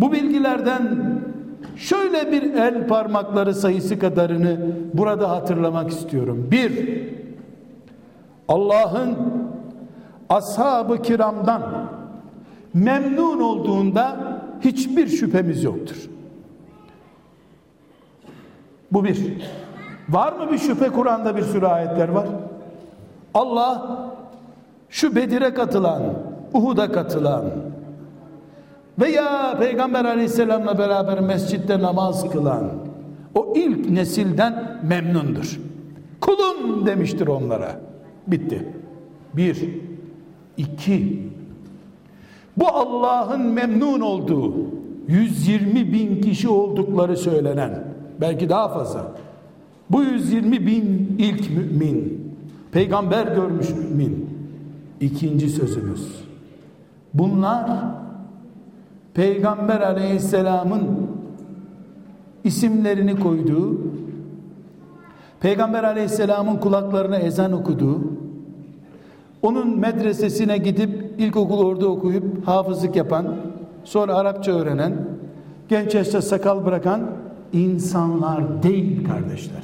Bu 0.00 0.12
bilgilerden 0.12 0.98
şöyle 1.76 2.32
bir 2.32 2.54
el 2.54 2.86
parmakları 2.88 3.54
sayısı 3.54 3.98
kadarını 3.98 4.58
burada 4.94 5.30
hatırlamak 5.30 5.90
istiyorum. 5.90 6.48
Bir, 6.50 7.02
Allah'ın 8.48 9.16
ashab-ı 10.28 11.02
kiramdan 11.02 11.62
memnun 12.74 13.40
olduğunda 13.40 14.16
hiçbir 14.60 15.06
şüphemiz 15.06 15.64
yoktur. 15.64 15.96
Bu 18.92 19.04
bir. 19.04 19.32
Var 20.08 20.32
mı 20.32 20.52
bir 20.52 20.58
şüphe 20.58 20.88
Kur'an'da 20.88 21.36
bir 21.36 21.42
sürü 21.42 21.66
ayetler 21.66 22.08
var. 22.08 22.26
Allah 23.34 23.98
şu 24.88 25.16
Bedir'e 25.16 25.54
katılan, 25.54 26.02
Uhud'a 26.52 26.92
katılan 26.92 27.44
veya 28.98 29.58
Peygamber 29.58 30.04
aleyhisselamla 30.04 30.78
beraber 30.78 31.20
mescitte 31.20 31.82
namaz 31.82 32.30
kılan 32.30 32.70
o 33.34 33.52
ilk 33.56 33.90
nesilden 33.90 34.80
memnundur. 34.82 35.60
Kulum 36.20 36.86
demiştir 36.86 37.26
onlara. 37.26 37.80
Bitti. 38.26 38.68
Bir. 39.34 39.68
iki. 40.56 41.26
Bu 42.56 42.68
Allah'ın 42.68 43.40
memnun 43.40 44.00
olduğu 44.00 44.54
120 45.08 45.92
bin 45.92 46.20
kişi 46.20 46.48
oldukları 46.48 47.16
söylenen 47.16 47.84
belki 48.20 48.48
daha 48.48 48.68
fazla 48.68 49.12
bu 49.90 50.02
120 50.02 50.66
bin 50.66 51.16
ilk 51.18 51.50
mümin 51.50 52.32
peygamber 52.72 53.26
görmüş 53.26 53.70
mümin 53.70 54.30
ikinci 55.00 55.48
sözümüz 55.48 56.24
bunlar 57.14 57.70
peygamber 59.16 59.80
aleyhisselamın 59.80 61.10
isimlerini 62.44 63.20
koyduğu 63.20 63.78
peygamber 65.40 65.84
aleyhisselamın 65.84 66.56
kulaklarına 66.56 67.18
ezan 67.18 67.52
okuduğu 67.52 68.00
onun 69.42 69.78
medresesine 69.78 70.58
gidip 70.58 71.14
ilkokul 71.18 71.66
orada 71.66 71.88
okuyup 71.88 72.46
hafızlık 72.46 72.96
yapan, 72.96 73.36
sonra 73.84 74.14
Arapça 74.14 74.52
öğrenen, 74.52 74.94
genç 75.68 75.94
yaşta 75.94 76.22
sakal 76.22 76.64
bırakan 76.64 77.00
insanlar 77.52 78.62
değil 78.62 79.08
kardeşler. 79.08 79.62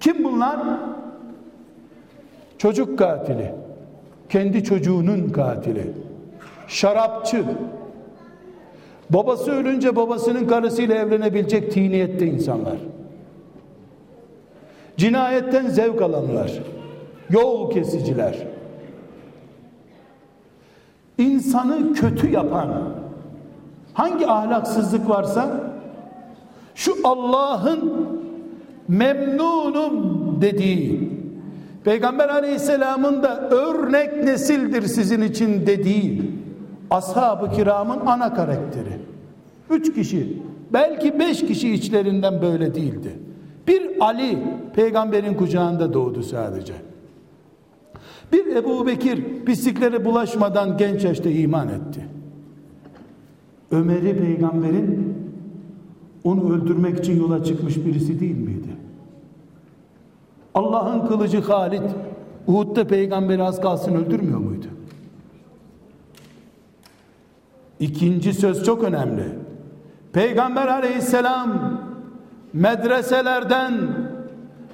Kim 0.00 0.24
bunlar? 0.24 0.60
Çocuk 2.58 2.98
katili. 2.98 3.54
Kendi 4.28 4.64
çocuğunun 4.64 5.28
katili. 5.28 5.90
Şarapçı. 6.68 7.44
Babası 9.10 9.52
ölünce 9.52 9.96
babasının 9.96 10.46
karısıyla 10.46 10.94
evlenebilecek 10.94 11.72
tiniyette 11.72 12.26
insanlar. 12.26 12.76
Cinayetten 14.96 15.68
zevk 15.68 16.02
alanlar. 16.02 16.52
Yol 17.30 17.70
kesiciler 17.70 18.52
insanı 21.18 21.92
kötü 21.92 22.30
yapan 22.30 22.68
hangi 23.94 24.26
ahlaksızlık 24.26 25.08
varsa 25.08 25.60
şu 26.74 26.92
Allah'ın 27.04 28.08
memnunum 28.88 30.38
dediği 30.40 31.12
Peygamber 31.84 32.28
aleyhisselamın 32.28 33.22
da 33.22 33.48
örnek 33.50 34.24
nesildir 34.24 34.82
sizin 34.82 35.22
için 35.22 35.66
dediği 35.66 36.31
ashab-ı 36.92 37.50
kiramın 37.50 38.00
ana 38.06 38.34
karakteri. 38.34 38.98
Üç 39.70 39.94
kişi 39.94 40.42
belki 40.72 41.18
beş 41.18 41.46
kişi 41.46 41.74
içlerinden 41.74 42.42
böyle 42.42 42.74
değildi. 42.74 43.18
Bir 43.68 44.00
Ali 44.00 44.38
peygamberin 44.74 45.34
kucağında 45.34 45.92
doğdu 45.92 46.22
sadece. 46.22 46.74
Bir 48.32 48.56
Ebu 48.56 48.86
Bekir 48.86 49.44
pisliklere 49.44 50.04
bulaşmadan 50.04 50.76
genç 50.76 51.04
yaşta 51.04 51.30
iman 51.30 51.68
etti. 51.68 52.06
Ömer'i 53.70 54.18
peygamberin 54.18 55.14
onu 56.24 56.54
öldürmek 56.54 56.98
için 56.98 57.20
yola 57.20 57.44
çıkmış 57.44 57.76
birisi 57.76 58.20
değil 58.20 58.36
miydi? 58.36 58.68
Allah'ın 60.54 61.06
kılıcı 61.06 61.40
Halid 61.40 61.82
Uhud'da 62.46 62.86
peygamberi 62.86 63.42
az 63.42 63.60
kalsın 63.60 63.94
öldürmüyor 63.94 64.38
muydu? 64.38 64.66
İkinci 67.82 68.34
söz 68.34 68.64
çok 68.64 68.84
önemli. 68.84 69.24
Peygamber 70.12 70.68
aleyhisselam 70.68 71.80
medreselerden 72.52 73.72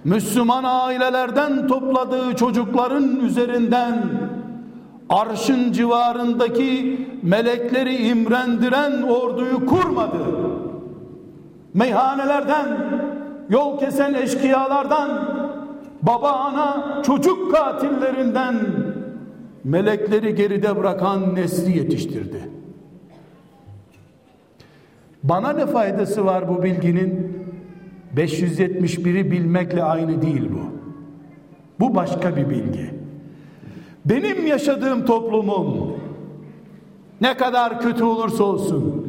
Müslüman 0.05 0.65
ailelerden 0.65 1.67
topladığı 1.67 2.37
çocukların 2.37 3.21
üzerinden 3.21 4.03
arşın 5.09 5.73
civarındaki 5.73 6.99
melekleri 7.23 8.09
imrendiren 8.09 9.03
orduyu 9.03 9.67
kurmadı. 9.67 10.19
Meyhanelerden, 11.75 12.67
yol 13.51 13.79
kesen 13.79 14.15
eşkıyalardan, 14.15 15.09
baba 16.03 16.31
ana 16.31 17.03
çocuk 17.03 17.53
katillerinden 17.53 18.57
melekleri 19.65 20.35
geride 20.35 20.77
bırakan 20.77 21.35
nesli 21.35 21.79
yetiştirdi. 21.79 22.58
Bana 25.29 25.53
ne 25.53 25.67
faydası 25.67 26.25
var 26.25 26.49
bu 26.49 26.63
bilginin? 26.63 27.39
571'i 28.17 29.31
bilmekle 29.31 29.83
aynı 29.83 30.23
değil 30.23 30.51
bu. 30.53 30.61
Bu 31.81 31.95
başka 31.95 32.37
bir 32.37 32.51
bilgi. 32.51 32.91
Benim 34.05 34.47
yaşadığım 34.47 35.07
toplumum 35.07 35.97
ne 37.21 37.37
kadar 37.37 37.81
kötü 37.81 38.05
olursa 38.05 38.45
olsun 38.45 39.09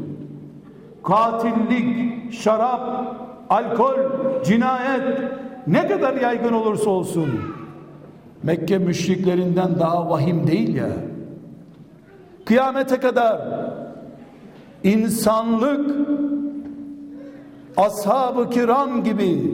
katillik, 1.03 2.33
şarap, 2.33 3.15
alkol, 3.49 3.95
cinayet 4.45 5.19
ne 5.67 5.87
kadar 5.87 6.13
yaygın 6.13 6.53
olursa 6.53 6.89
olsun 6.89 7.29
Mekke 8.43 8.77
müşriklerinden 8.77 9.79
daha 9.79 10.09
vahim 10.09 10.47
değil 10.47 10.75
ya. 10.75 10.89
Kıyamete 12.45 12.99
kadar 12.99 13.58
insanlık 14.83 15.91
ashab-ı 17.77 18.49
kiram 18.49 19.03
gibi 19.03 19.53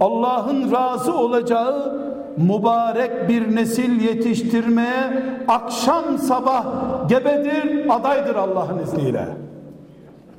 Allah'ın 0.00 0.72
razı 0.72 1.14
olacağı 1.14 2.02
mübarek 2.36 3.28
bir 3.28 3.56
nesil 3.56 4.00
yetiştirmeye 4.00 5.22
akşam 5.48 6.18
sabah 6.18 6.64
gebedir 7.08 7.86
adaydır 7.88 8.34
Allah'ın 8.34 8.78
izniyle. 8.78 9.26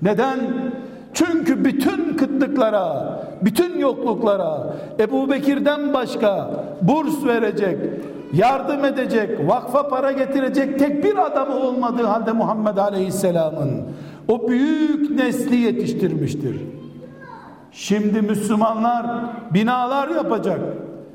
Neden? 0.02 0.40
Çünkü 1.14 1.66
bütün 1.66 2.18
kıtlıklara, 2.18 3.20
bütün 3.42 3.80
yokluklara 3.80 4.74
Ebu 5.00 5.32
Bekir'den 5.32 5.94
başka 5.94 6.50
burs 6.82 7.26
verecek, 7.26 7.78
yardım 8.34 8.86
edecek, 8.86 9.50
vakfa 9.50 9.88
para 9.88 10.12
getirecek 10.12 10.80
tek 10.80 11.04
bir 11.04 11.26
adamı 11.26 11.56
olmadığı 11.56 12.04
halde 12.04 12.32
Muhammed 12.32 12.78
Aleyhisselam'ın 12.78 13.84
o 14.28 14.48
büyük 14.48 15.10
nesli 15.10 15.56
yetiştirmiştir. 15.56 16.62
Şimdi 17.72 18.22
Müslümanlar 18.22 19.06
binalar 19.54 20.08
yapacak. 20.08 20.60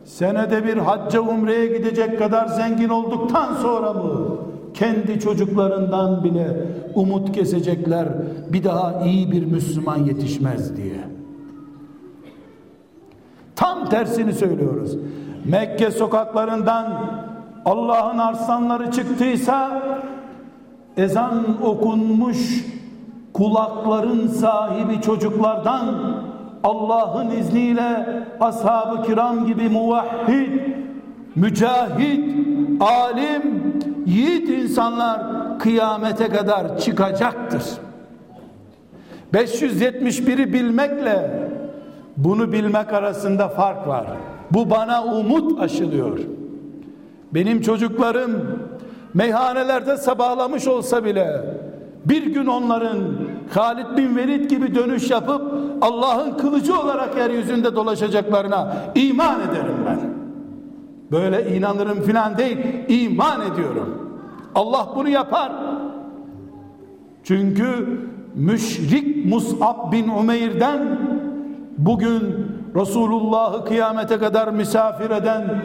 Senede 0.05 0.65
bir 0.65 0.77
hacca 0.77 1.21
umreye 1.21 1.67
gidecek 1.79 2.19
kadar 2.19 2.47
zengin 2.47 2.89
olduktan 2.89 3.55
sonra 3.55 3.93
mı 3.93 4.39
kendi 4.75 5.21
çocuklarından 5.21 6.25
bile 6.25 6.67
umut 6.95 7.33
kesecekler 7.33 8.09
bir 8.53 8.65
daha 8.65 9.01
iyi 9.05 9.33
bir 9.33 9.45
Müslüman 9.45 9.97
yetişmez 9.97 10.77
diye. 10.77 11.05
Tam 13.57 13.89
tersini 13.89 14.33
söylüyoruz. 14.33 14.97
Mekke 15.45 15.91
sokaklarından 15.91 17.11
Allah'ın 17.65 18.19
arslanları 18.19 18.91
çıktıysa 18.91 19.83
ezan 20.97 21.63
okunmuş 21.63 22.65
kulakların 23.39 24.27
sahibi 24.29 25.01
çocuklardan 25.01 26.15
Allah'ın 26.65 27.31
izniyle 27.31 28.07
ashab-ı 28.41 29.03
kiram 29.03 29.47
gibi 29.47 29.69
muvahhid, 29.69 30.61
mücahit, 31.35 32.35
alim, 32.81 33.73
yiğit 34.07 34.49
insanlar 34.49 35.21
kıyamete 35.59 36.29
kadar 36.29 36.79
çıkacaktır. 36.79 37.63
571'i 39.35 40.53
bilmekle 40.53 41.49
bunu 42.17 42.53
bilmek 42.53 42.93
arasında 42.93 43.49
fark 43.49 43.89
var. 43.89 44.07
Bu 44.51 44.71
bana 44.71 45.05
umut 45.05 45.61
aşılıyor. 45.61 46.19
Benim 47.35 47.61
çocuklarım 47.61 48.61
meyhanelerde 49.15 49.97
sabahlamış 49.97 50.67
olsa 50.67 51.05
bile 51.05 51.59
bir 52.05 52.27
gün 52.27 52.47
onların 52.47 52.99
Halid 53.55 53.97
bin 53.97 54.17
Velid 54.17 54.51
gibi 54.51 54.75
dönüş 54.75 55.11
yapıp 55.11 55.43
Allah'ın 55.81 56.37
kılıcı 56.37 56.81
olarak 56.81 57.17
yeryüzünde 57.17 57.77
dolaşacaklarına 57.77 58.75
iman 58.95 59.41
ederim 59.41 59.77
ben. 59.87 59.99
Böyle 61.11 61.57
inanırım 61.57 62.03
filan 62.03 62.39
değil, 62.39 62.59
iman 62.89 63.53
ediyorum. 63.53 64.09
Allah 64.55 64.89
bunu 64.97 65.09
yapar. 65.09 65.53
Çünkü 67.25 68.01
müşrik 68.35 69.27
Mus'ab 69.27 69.93
bin 69.93 70.09
Umeyr'den 70.09 70.99
bugün 71.79 72.47
Resulullah'ı 72.77 73.65
kıyamete 73.65 74.19
kadar 74.19 74.49
misafir 74.49 75.11
eden 75.11 75.63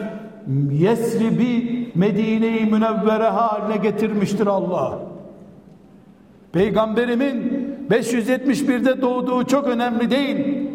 Yesrib'i 0.72 1.92
Medine-i 1.94 2.66
Münevvere 2.66 3.28
haline 3.28 3.76
getirmiştir 3.76 4.46
Allah. 4.46 4.98
Peygamberimin 6.52 7.53
571'de 7.90 9.02
doğduğu 9.02 9.46
çok 9.46 9.66
önemli 9.66 10.10
değil. 10.10 10.68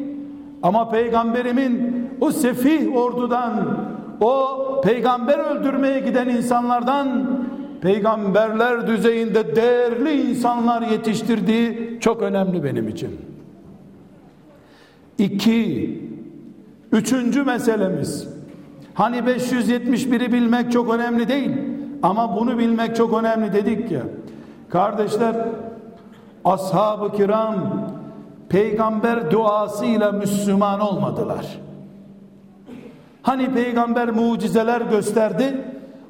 Ama 0.63 0.89
peygamberimin 0.89 2.07
o 2.21 2.31
sefih 2.31 2.95
ordudan, 2.95 3.77
o 4.21 4.57
peygamber 4.83 5.39
öldürmeye 5.39 5.99
giden 5.99 6.29
insanlardan 6.29 7.39
peygamberler 7.81 8.87
düzeyinde 8.87 9.55
değerli 9.55 10.29
insanlar 10.29 10.81
yetiştirdiği 10.81 11.97
çok 11.99 12.21
önemli 12.21 12.63
benim 12.63 12.87
için. 12.87 13.09
İki, 15.17 16.01
üçüncü 16.91 17.43
meselemiz. 17.43 18.27
Hani 18.93 19.17
571'i 19.17 20.33
bilmek 20.33 20.71
çok 20.71 20.93
önemli 20.93 21.27
değil 21.27 21.51
ama 22.03 22.35
bunu 22.39 22.59
bilmek 22.59 22.95
çok 22.95 23.13
önemli 23.13 23.53
dedik 23.53 23.91
ya. 23.91 24.01
Kardeşler 24.69 25.35
ashab-ı 26.51 27.12
kiram 27.12 27.55
peygamber 28.49 29.31
duasıyla 29.31 30.12
Müslüman 30.12 30.79
olmadılar. 30.79 31.59
Hani 33.21 33.53
peygamber 33.53 34.09
mucizeler 34.09 34.81
gösterdi. 34.81 35.65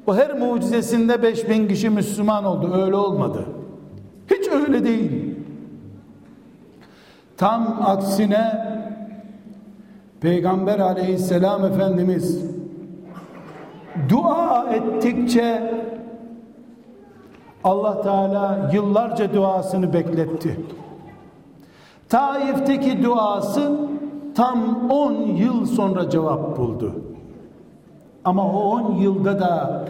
O 0.06 0.16
her 0.16 0.38
mucizesinde 0.38 1.22
5000 1.22 1.68
kişi 1.68 1.90
Müslüman 1.90 2.44
oldu. 2.44 2.74
Öyle 2.74 2.96
olmadı. 2.96 3.44
Hiç 4.30 4.48
öyle 4.48 4.84
değil. 4.84 5.34
Tam 7.36 7.82
aksine 7.86 8.70
Peygamber 10.20 10.78
aleyhisselam 10.78 11.64
Efendimiz 11.64 12.44
dua 14.08 14.72
ettikçe 14.72 15.74
Allah 17.64 18.02
Teala 18.02 18.70
yıllarca 18.74 19.34
duasını 19.34 19.92
bekletti. 19.92 20.60
Taif'teki 22.08 23.02
duası 23.02 23.78
tam 24.34 24.90
10 24.90 25.12
yıl 25.12 25.66
sonra 25.66 26.10
cevap 26.10 26.56
buldu. 26.56 26.94
Ama 28.24 28.52
o 28.52 28.70
10 28.70 28.94
yılda 28.94 29.40
da 29.40 29.84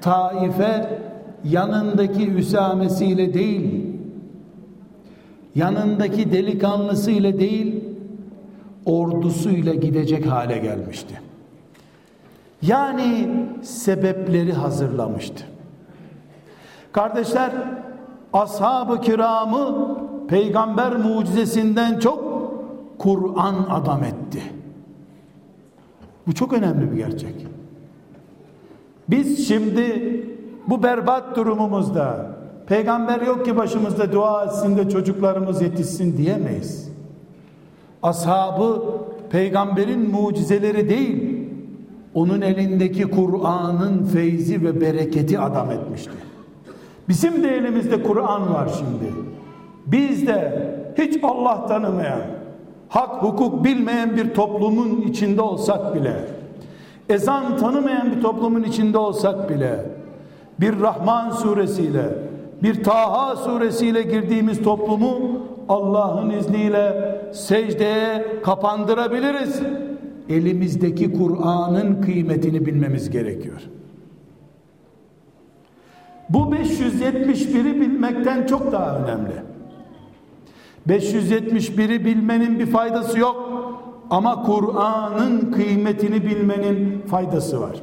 Taif'e 0.00 1.00
yanındaki 1.44 2.30
Üsamesiyle 2.32 3.34
değil, 3.34 3.86
yanındaki 5.54 6.32
delikanlısıyla 6.32 7.38
değil, 7.38 7.84
ordusuyla 8.86 9.74
gidecek 9.74 10.26
hale 10.26 10.58
gelmişti. 10.58 11.20
Yani 12.62 13.28
sebepleri 13.62 14.52
hazırlamıştı. 14.52 15.44
Kardeşler, 16.98 17.52
ashab-ı 18.32 19.00
kiramı 19.00 19.98
peygamber 20.28 20.96
mucizesinden 20.96 21.98
çok 21.98 22.52
Kur'an 22.98 23.66
adam 23.70 24.04
etti. 24.04 24.42
Bu 26.26 26.34
çok 26.34 26.52
önemli 26.52 26.92
bir 26.92 26.96
gerçek. 26.96 27.46
Biz 29.08 29.48
şimdi 29.48 30.26
bu 30.68 30.82
berbat 30.82 31.36
durumumuzda 31.36 32.26
peygamber 32.66 33.20
yok 33.20 33.44
ki 33.44 33.56
başımızda 33.56 34.12
dua 34.12 34.44
etsin 34.44 34.76
de 34.76 34.90
çocuklarımız 34.90 35.62
yetişsin 35.62 36.16
diyemeyiz. 36.16 36.92
Ashabı 38.02 38.82
peygamberin 39.30 40.10
mucizeleri 40.10 40.88
değil, 40.88 41.46
onun 42.14 42.40
elindeki 42.40 43.02
Kur'an'ın 43.02 44.04
feyzi 44.04 44.62
ve 44.64 44.80
bereketi 44.80 45.38
adam 45.38 45.70
etmişti. 45.70 46.27
Bizim 47.08 47.42
de 47.42 47.56
elimizde 47.56 48.02
Kur'an 48.02 48.54
var 48.54 48.68
şimdi. 48.78 49.12
Biz 49.86 50.26
de 50.26 50.68
hiç 50.98 51.24
Allah 51.24 51.66
tanımayan, 51.66 52.20
hak 52.88 53.22
hukuk 53.22 53.64
bilmeyen 53.64 54.16
bir 54.16 54.34
toplumun 54.34 55.00
içinde 55.00 55.42
olsak 55.42 55.94
bile, 55.94 56.16
ezan 57.08 57.56
tanımayan 57.56 58.12
bir 58.16 58.22
toplumun 58.22 58.62
içinde 58.62 58.98
olsak 58.98 59.50
bile, 59.50 59.86
bir 60.60 60.80
Rahman 60.80 61.30
suresiyle, 61.30 62.04
bir 62.62 62.84
Taha 62.84 63.36
suresiyle 63.36 64.02
girdiğimiz 64.02 64.62
toplumu 64.62 65.18
Allah'ın 65.68 66.30
izniyle 66.30 67.18
secdeye 67.32 68.26
kapandırabiliriz. 68.42 69.62
Elimizdeki 70.28 71.12
Kur'an'ın 71.12 72.02
kıymetini 72.02 72.66
bilmemiz 72.66 73.10
gerekiyor. 73.10 73.60
Bu 76.28 76.38
571'i 76.38 77.80
bilmekten 77.80 78.46
çok 78.46 78.72
daha 78.72 78.98
önemli. 78.98 79.32
571'i 80.88 82.04
bilmenin 82.04 82.58
bir 82.58 82.66
faydası 82.66 83.18
yok. 83.18 83.48
Ama 84.10 84.42
Kur'an'ın 84.42 85.52
kıymetini 85.52 86.24
bilmenin 86.24 87.00
faydası 87.00 87.60
var. 87.60 87.82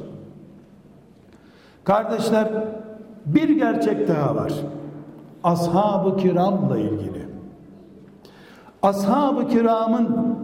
Kardeşler 1.84 2.48
bir 3.26 3.48
gerçek 3.48 4.08
daha 4.08 4.36
var. 4.36 4.52
Ashab-ı 5.44 6.16
kiramla 6.16 6.78
ilgili. 6.78 7.26
Ashab-ı 8.82 9.48
kiramın 9.48 10.38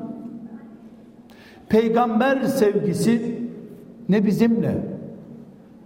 peygamber 1.69 2.43
sevgisi 2.43 3.43
ne 4.09 4.27
bizimle 4.27 4.75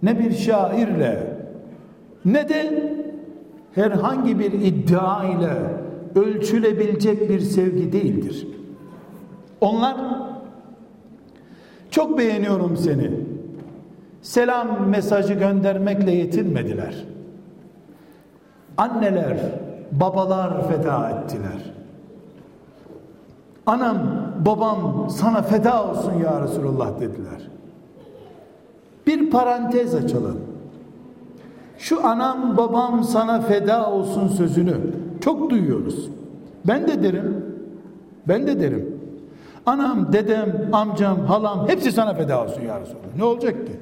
ne 0.03 0.19
bir 0.19 0.31
şairle 0.31 1.36
ne 2.27 2.49
de 2.49 2.93
herhangi 3.75 4.39
bir 4.39 4.51
iddia 4.51 5.23
ile 5.23 5.53
ölçülebilecek 6.15 7.29
bir 7.29 7.39
sevgi 7.39 7.91
değildir. 7.91 8.47
Onlar 9.61 9.95
çok 11.91 12.17
beğeniyorum 12.17 12.77
seni. 12.77 13.11
Selam 14.21 14.89
mesajı 14.89 15.33
göndermekle 15.33 16.11
yetinmediler. 16.11 17.05
Anneler, 18.77 19.37
babalar 19.91 20.67
feda 20.69 21.09
ettiler. 21.09 21.73
Anam, 23.65 23.97
babam 24.45 25.07
sana 25.09 25.41
feda 25.41 25.89
olsun 25.89 26.13
ya 26.13 26.41
Resulullah 26.41 26.99
dediler. 26.99 27.41
Bir 29.07 29.29
parantez 29.29 29.95
açalım. 29.95 30.46
Şu 31.77 32.07
anam 32.07 32.57
babam 32.57 33.03
sana 33.03 33.41
feda 33.41 33.91
olsun 33.91 34.27
sözünü 34.27 34.77
çok 35.21 35.49
duyuyoruz. 35.49 36.09
Ben 36.67 36.87
de 36.87 37.03
derim. 37.03 37.45
Ben 38.27 38.47
de 38.47 38.59
derim. 38.59 38.97
Anam, 39.65 40.13
dedem, 40.13 40.69
amcam, 40.71 41.19
halam 41.25 41.67
hepsi 41.67 41.91
sana 41.91 42.13
feda 42.13 42.43
olsun 42.43 42.61
ya 42.61 42.81
Resulallah. 42.81 43.15
Ne 43.17 43.23
olacak 43.23 43.67
ki? 43.67 43.73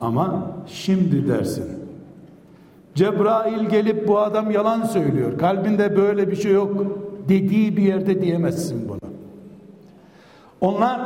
Ama 0.00 0.46
şimdi 0.66 1.28
dersin. 1.28 1.64
Cebrail 2.94 3.68
gelip 3.68 4.08
bu 4.08 4.18
adam 4.18 4.50
yalan 4.50 4.82
söylüyor. 4.82 5.38
Kalbinde 5.38 5.96
böyle 5.96 6.30
bir 6.30 6.36
şey 6.36 6.52
yok 6.52 6.84
dediği 7.28 7.76
bir 7.76 7.82
yerde 7.82 8.22
diyemezsin 8.22 8.88
bunu. 8.88 9.10
Onlar 10.60 11.00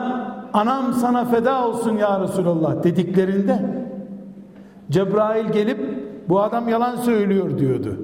anam 0.52 0.92
sana 0.92 1.24
feda 1.24 1.68
olsun 1.68 1.96
ya 1.96 2.20
Resulallah 2.20 2.82
dediklerinde 2.82 3.87
Cebrail 4.90 5.52
gelip 5.52 5.78
bu 6.28 6.40
adam 6.40 6.68
yalan 6.68 6.96
söylüyor 6.96 7.58
diyordu. 7.58 8.00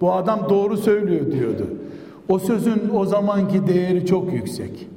Bu 0.00 0.12
adam 0.12 0.40
doğru 0.48 0.76
söylüyor 0.76 1.32
diyordu. 1.32 1.66
O 2.28 2.38
sözün 2.38 2.90
o 2.94 3.04
zamanki 3.04 3.66
değeri 3.66 4.06
çok 4.06 4.32
yüksek. 4.32 4.88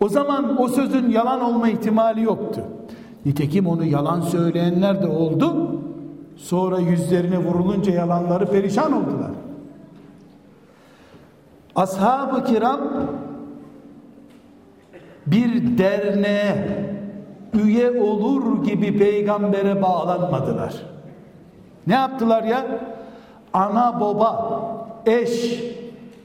O 0.00 0.08
zaman 0.08 0.62
o 0.62 0.68
sözün 0.68 1.10
yalan 1.10 1.40
olma 1.40 1.68
ihtimali 1.68 2.22
yoktu. 2.22 2.60
Nitekim 3.26 3.66
onu 3.66 3.84
yalan 3.84 4.20
söyleyenler 4.20 5.02
de 5.02 5.06
oldu. 5.06 5.80
Sonra 6.36 6.78
yüzlerine 6.78 7.38
vurulunca 7.38 7.92
yalanları 7.92 8.46
perişan 8.46 8.92
oldular. 8.92 9.30
Ashab-ı 11.76 12.44
kiram 12.44 12.80
bir 15.26 15.78
derneğe 15.78 16.93
üye 17.54 18.00
olur 18.00 18.64
gibi 18.64 18.98
peygambere 18.98 19.82
bağlanmadılar. 19.82 20.74
Ne 21.86 21.94
yaptılar 21.94 22.42
ya? 22.42 22.64
Ana 23.52 24.00
baba, 24.00 24.60
eş, 25.06 25.60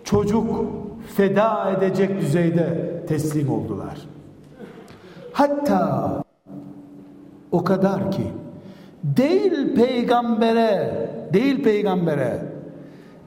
çocuk 0.04 0.66
feda 1.16 1.70
edecek 1.78 2.22
düzeyde 2.22 3.00
teslim 3.08 3.50
oldular. 3.50 3.98
Hatta 5.34 6.24
o 7.52 7.64
kadar 7.64 8.12
ki 8.12 8.28
değil 9.04 9.76
peygambere, 9.76 11.10
değil 11.34 11.64
peygambere, 11.64 12.42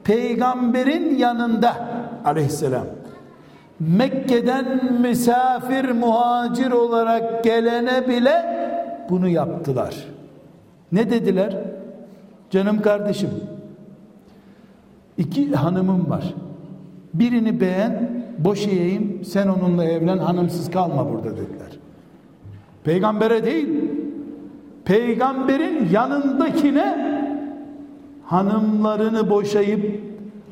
peygamberin 0.03 1.15
yanında 1.15 1.73
aleyhisselam 2.25 2.85
Mekke'den 3.79 4.91
misafir 5.01 5.91
muhacir 5.91 6.71
olarak 6.71 7.43
gelene 7.43 8.07
bile 8.07 8.45
bunu 9.09 9.27
yaptılar. 9.27 9.95
Ne 10.91 11.09
dediler? 11.09 11.57
Canım 12.49 12.81
kardeşim 12.81 13.29
iki 15.17 15.51
hanımım 15.51 16.09
var. 16.09 16.33
Birini 17.13 17.61
beğen, 17.61 18.23
boşayayım, 18.37 19.25
sen 19.25 19.47
onunla 19.47 19.85
evlen, 19.85 20.17
hanımsız 20.17 20.71
kalma 20.71 21.13
burada 21.13 21.31
dediler. 21.31 21.79
Peygambere 22.83 23.45
değil, 23.45 23.69
peygamberin 24.85 25.89
yanındakine 25.91 27.13
hanımlarını 28.25 29.29
boşayıp 29.29 30.01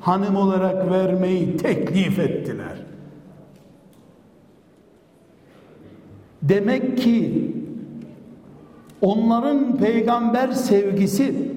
hanım 0.02 0.36
olarak 0.36 0.92
vermeyi 0.92 1.58
teklif 1.58 2.20
ettiler. 2.20 2.91
Demek 6.42 6.98
ki 6.98 7.52
onların 9.02 9.78
peygamber 9.78 10.52
sevgisi 10.52 11.52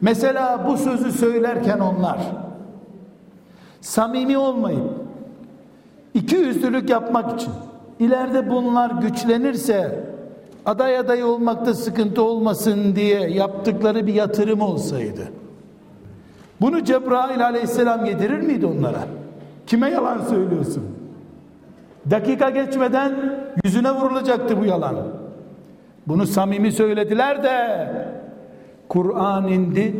mesela 0.00 0.66
bu 0.66 0.76
sözü 0.76 1.12
söylerken 1.12 1.78
onlar 1.78 2.18
samimi 3.80 4.38
olmayıp 4.38 4.90
iki 6.14 6.36
yüzlülük 6.36 6.90
yapmak 6.90 7.40
için 7.40 7.52
ileride 7.98 8.50
bunlar 8.50 8.90
güçlenirse 8.90 10.04
aday 10.66 10.98
aday 10.98 11.24
olmakta 11.24 11.74
sıkıntı 11.74 12.22
olmasın 12.22 12.96
diye 12.96 13.30
yaptıkları 13.30 14.06
bir 14.06 14.14
yatırım 14.14 14.60
olsaydı 14.60 15.40
bunu 16.60 16.84
Cebrail 16.84 17.44
aleyhisselam 17.44 18.04
yedirir 18.04 18.40
miydi 18.40 18.66
onlara? 18.66 19.00
Kime 19.66 19.90
yalan 19.90 20.22
söylüyorsun? 20.22 20.84
Dakika 22.10 22.50
geçmeden 22.50 23.39
yüzüne 23.64 23.92
vurulacaktı 23.92 24.60
bu 24.60 24.64
yalan. 24.64 24.96
Bunu 26.06 26.26
samimi 26.26 26.72
söylediler 26.72 27.42
de 27.42 27.88
Kur'an 28.88 29.48
indi. 29.48 29.94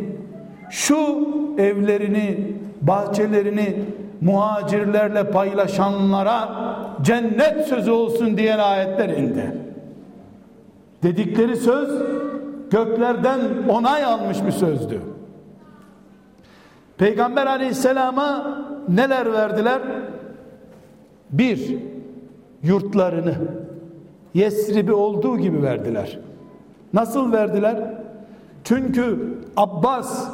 Şu 0.69 1.27
evlerini, 1.57 2.53
bahçelerini 2.81 3.85
muhacirlerle 4.21 5.31
paylaşanlara 5.31 6.49
cennet 7.01 7.67
sözü 7.67 7.91
olsun 7.91 8.37
diyen 8.37 8.59
ayetler 8.59 9.09
indi. 9.09 9.57
Dedikleri 11.03 11.55
söz 11.55 11.89
göklerden 12.71 13.39
onay 13.69 14.03
almış 14.03 14.45
bir 14.45 14.51
sözdü. 14.51 15.01
Peygamber 16.97 17.47
aleyhisselama 17.47 18.57
neler 18.89 19.33
verdiler? 19.33 19.81
Bir, 21.31 21.77
yurtlarını 22.63 23.35
Yesrib'i 24.33 24.93
olduğu 24.93 25.37
gibi 25.37 25.63
verdiler. 25.63 26.19
Nasıl 26.93 27.31
verdiler? 27.31 27.93
Çünkü 28.63 29.37
Abbas 29.57 30.29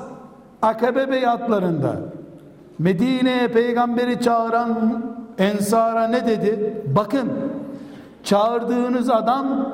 Akabe 0.62 1.12
beyatlarında 1.12 2.00
Medine'ye 2.80 3.48
peygamberi 3.48 4.22
çağıran 4.22 5.04
ensara 5.38 6.08
ne 6.08 6.28
dedi? 6.28 6.82
Bakın 6.96 7.30
çağırdığınız 8.24 9.10
adam 9.10 9.74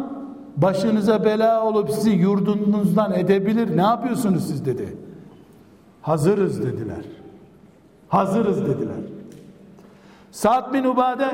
başınıza 0.58 1.26
bela 1.26 1.66
olup 1.66 1.90
sizi 1.90 2.10
yurdunuzdan 2.10 3.14
edebilir. 3.14 3.78
Ne 3.78 3.82
yapıyorsunuz 3.82 4.48
siz 4.48 4.66
dedi. 4.66 4.98
Hazırız 6.02 6.64
dediler. 6.64 7.06
Hazırız 8.08 8.62
dediler. 8.62 8.96
Sa'd 10.32 10.74
bin 10.74 10.84
Ubade 10.84 11.28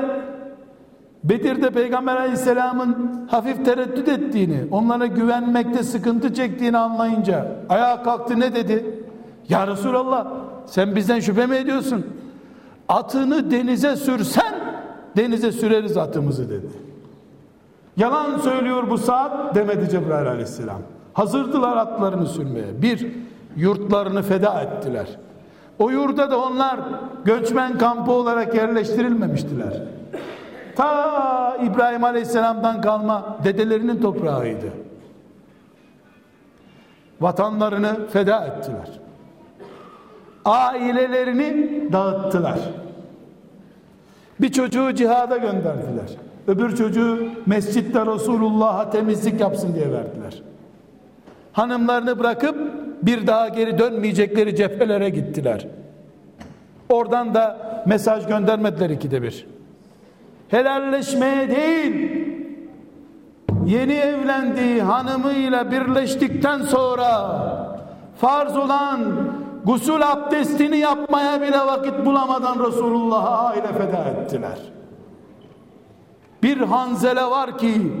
Bedir'de 1.24 1.70
Peygamber 1.70 2.16
Aleyhisselam'ın 2.16 3.26
hafif 3.30 3.64
tereddüt 3.64 4.08
ettiğini, 4.08 4.64
onlara 4.70 5.06
güvenmekte 5.06 5.82
sıkıntı 5.82 6.34
çektiğini 6.34 6.78
anlayınca 6.78 7.46
ayağa 7.68 8.02
kalktı 8.02 8.40
ne 8.40 8.54
dedi? 8.54 9.04
Ya 9.48 9.66
Resulallah 9.66 10.26
sen 10.66 10.96
bizden 10.96 11.20
şüphe 11.20 11.46
mi 11.46 11.56
ediyorsun? 11.56 12.06
Atını 12.88 13.50
denize 13.50 13.96
sürsen 13.96 14.54
denize 15.16 15.52
süreriz 15.52 15.96
atımızı 15.96 16.50
dedi. 16.50 16.66
Yalan 17.96 18.38
söylüyor 18.38 18.90
bu 18.90 18.98
saat 18.98 19.54
demedi 19.54 19.90
Cebrail 19.90 20.28
aleyhisselam. 20.28 20.78
Hazırdılar 21.12 21.76
atlarını 21.76 22.26
sürmeye. 22.26 22.82
Bir, 22.82 23.06
yurtlarını 23.56 24.22
feda 24.22 24.60
ettiler. 24.60 25.06
O 25.78 25.90
yurda 25.90 26.30
da 26.30 26.40
onlar 26.40 26.80
göçmen 27.24 27.78
kampı 27.78 28.12
olarak 28.12 28.54
yerleştirilmemiştiler. 28.54 29.82
Ta 30.76 31.56
İbrahim 31.56 32.04
Aleyhisselam'dan 32.04 32.80
kalma 32.80 33.38
dedelerinin 33.44 34.00
toprağıydı. 34.00 34.66
Vatanlarını 37.20 38.08
feda 38.08 38.46
ettiler. 38.46 39.00
Ailelerini 40.44 41.92
dağıttılar. 41.92 42.58
Bir 44.40 44.52
çocuğu 44.52 44.94
cihada 44.94 45.36
gönderdiler. 45.36 46.16
Öbür 46.48 46.76
çocuğu 46.76 47.28
mescitte 47.46 48.06
Resulullah'a 48.06 48.90
temizlik 48.90 49.40
yapsın 49.40 49.74
diye 49.74 49.92
verdiler. 49.92 50.42
Hanımlarını 51.52 52.18
bırakıp 52.18 52.56
bir 53.02 53.26
daha 53.26 53.48
geri 53.48 53.78
dönmeyecekleri 53.78 54.56
cephelere 54.56 55.10
gittiler. 55.10 55.66
Oradan 56.88 57.34
da 57.34 57.58
mesaj 57.86 58.26
göndermediler 58.26 58.90
ikide 58.90 59.22
bir. 59.22 59.46
Helalleşmeye 60.50 61.50
değil, 61.50 62.26
yeni 63.66 63.92
evlendiği 63.92 64.82
hanımıyla 64.82 65.70
birleştikten 65.70 66.62
sonra 66.62 67.40
farz 68.20 68.56
olan 68.56 69.00
gusül 69.64 70.10
abdestini 70.10 70.78
yapmaya 70.78 71.42
bile 71.42 71.58
vakit 71.58 72.06
bulamadan 72.06 72.66
Resulullah'a 72.66 73.46
aile 73.46 73.66
feda 73.66 74.04
ettiler. 74.04 74.58
Bir 76.42 76.58
hanzele 76.58 77.24
var 77.24 77.58
ki 77.58 77.92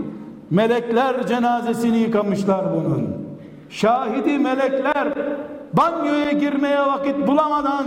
melekler 0.50 1.26
cenazesini 1.26 1.98
yıkamışlar 1.98 2.64
bunun. 2.74 3.16
Şahidi 3.70 4.38
melekler 4.38 5.08
banyoya 5.72 6.32
girmeye 6.32 6.80
vakit 6.80 7.26
bulamadan 7.26 7.86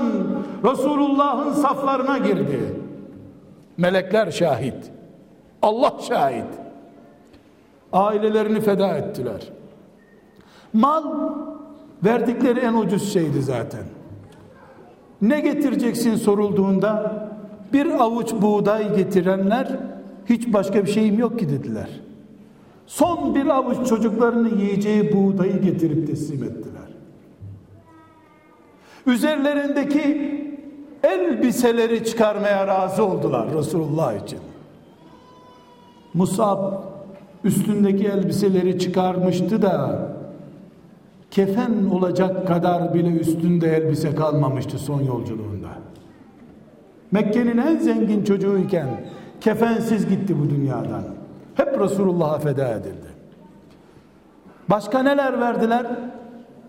Resulullah'ın 0.64 1.54
saflarına 1.54 2.18
girdi. 2.18 2.83
Melekler 3.78 4.32
şahit. 4.32 4.92
Allah 5.62 5.94
şahit. 6.08 6.46
Ailelerini 7.94 8.62
feda 8.62 8.98
ettiler. 8.98 9.52
Mal 10.74 11.04
verdikleri 12.04 12.60
en 12.60 12.74
ucuz 12.74 13.14
şeydi 13.14 13.42
zaten. 13.42 13.84
Ne 15.22 15.40
getireceksin 15.40 16.16
sorulduğunda 16.16 17.24
bir 17.74 17.86
avuç 17.86 18.34
buğday 18.42 18.96
getirenler 18.96 19.80
hiç 20.26 20.54
başka 20.54 20.86
bir 20.86 20.92
şeyim 20.92 21.20
yok 21.20 21.40
ki 21.40 21.50
dediler. 21.50 21.90
Son 22.86 23.36
bir 23.36 23.46
avuç 23.46 23.88
çocuklarını 23.88 24.62
yiyeceği 24.62 25.14
buğdayı 25.14 25.62
getirip 25.62 26.08
teslim 26.08 26.44
ettiler. 26.44 26.74
Üzerlerindeki 29.08 30.43
elbiseleri 31.04 32.06
çıkarmaya 32.06 32.68
razı 32.68 33.06
oldular 33.06 33.54
Resulullah 33.54 34.24
için. 34.24 34.40
Musab 36.14 36.74
üstündeki 37.44 38.08
elbiseleri 38.08 38.80
çıkarmıştı 38.80 39.62
da 39.62 40.08
kefen 41.32 41.72
olacak 41.92 42.48
kadar 42.48 42.94
bile 42.94 43.10
üstünde 43.10 43.78
elbise 43.78 44.16
kalmamıştı 44.16 44.80
son 44.80 45.02
yolculuğunda. 45.02 45.70
Mekke'nin 47.12 47.58
en 47.58 47.78
zengin 47.78 48.24
çocuğuyken 48.24 48.88
kefensiz 49.42 50.10
gitti 50.10 50.40
bu 50.40 50.50
dünyadan. 50.50 51.04
Hep 51.56 51.80
Resulullah'a 51.80 52.40
feda 52.40 52.68
edildi. 52.68 53.14
Başka 54.70 55.04
neler 55.04 55.40
verdiler? 55.40 55.86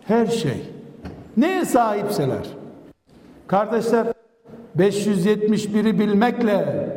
Her 0.05 0.27
şey. 0.27 0.70
Neye 1.37 1.64
sahipseler. 1.64 2.47
Kardeşler 3.47 4.07
571'i 4.78 5.98
bilmekle 5.98 6.88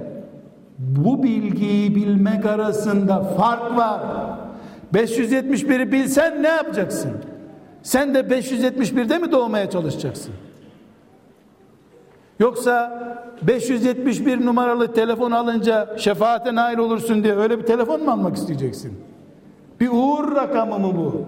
bu 0.79 1.23
bilgiyi 1.23 1.95
bilmek 1.95 2.45
arasında 2.45 3.23
fark 3.23 3.77
var. 3.77 4.01
571'i 4.93 5.91
bilsen 5.91 6.43
ne 6.43 6.47
yapacaksın? 6.47 7.11
Sen 7.83 8.13
de 8.13 8.19
571'de 8.19 9.17
mi 9.17 9.31
doğmaya 9.31 9.69
çalışacaksın? 9.69 10.33
Yoksa 12.39 13.03
571 13.41 14.45
numaralı 14.45 14.93
telefon 14.93 15.31
alınca 15.31 15.97
şefaate 15.97 16.55
nail 16.55 16.77
olursun 16.77 17.23
diye 17.23 17.35
öyle 17.35 17.59
bir 17.59 17.65
telefon 17.65 18.03
mu 18.03 18.11
almak 18.11 18.35
isteyeceksin? 18.35 18.99
Bir 19.79 19.89
uğur 19.89 20.35
rakamı 20.35 20.79
mı 20.79 20.97
bu? 20.97 21.25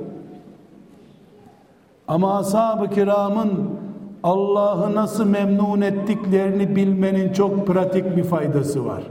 Ama 2.08 2.40
ashab-ı 2.40 2.90
kiramın 2.90 3.79
Allah'ı 4.24 4.96
nasıl 4.96 5.26
memnun 5.26 5.82
ettiklerini 5.82 6.76
bilmenin 6.76 7.34
çok 7.34 7.68
pratik 7.68 8.18
bir 8.18 8.24
faydası 8.24 8.86
var. 8.86 9.04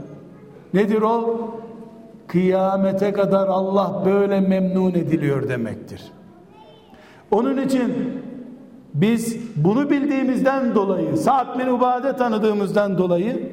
Nedir 0.73 1.01
o? 1.01 1.39
Kıyamete 2.27 3.11
kadar 3.11 3.47
Allah 3.47 4.03
böyle 4.05 4.39
memnun 4.39 4.89
ediliyor 4.89 5.49
demektir. 5.49 6.01
Onun 7.31 7.57
için 7.61 7.93
biz 8.93 9.37
bunu 9.55 9.89
bildiğimizden 9.89 10.75
dolayı, 10.75 11.17
Sa'd 11.17 11.59
bin 11.59 11.67
Ubade 11.67 12.15
tanıdığımızdan 12.15 12.97
dolayı 12.97 13.49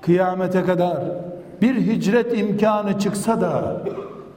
kıyamete 0.00 0.62
kadar 0.62 0.98
bir 1.62 1.74
hicret 1.74 2.38
imkanı 2.38 2.98
çıksa 2.98 3.40
da 3.40 3.82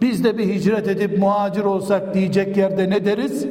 biz 0.01 0.23
de 0.23 0.37
bir 0.37 0.45
hicret 0.45 0.87
edip 0.87 1.19
muhacir 1.19 1.63
olsak 1.63 2.13
diyecek 2.13 2.57
yerde 2.57 2.89
ne 2.89 3.05
deriz? 3.05 3.47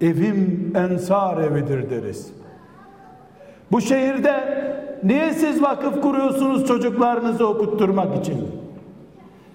Evim 0.00 0.72
ensar 0.76 1.38
evidir 1.38 1.90
deriz. 1.90 2.32
Bu 3.72 3.80
şehirde 3.80 4.66
niye 5.04 5.32
siz 5.32 5.62
vakıf 5.62 6.02
kuruyorsunuz 6.02 6.66
çocuklarınızı 6.66 7.46
okutturmak 7.46 8.16
için? 8.16 8.48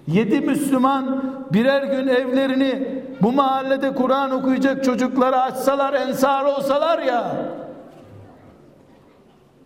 Yedi 0.06 0.40
Müslüman 0.40 1.22
birer 1.52 1.82
gün 1.82 2.06
evlerini 2.08 3.02
bu 3.22 3.32
mahallede 3.32 3.94
Kur'an 3.94 4.30
okuyacak 4.30 4.84
çocuklara 4.84 5.42
açsalar 5.42 5.94
ensar 5.94 6.44
olsalar 6.44 6.98
ya 6.98 7.36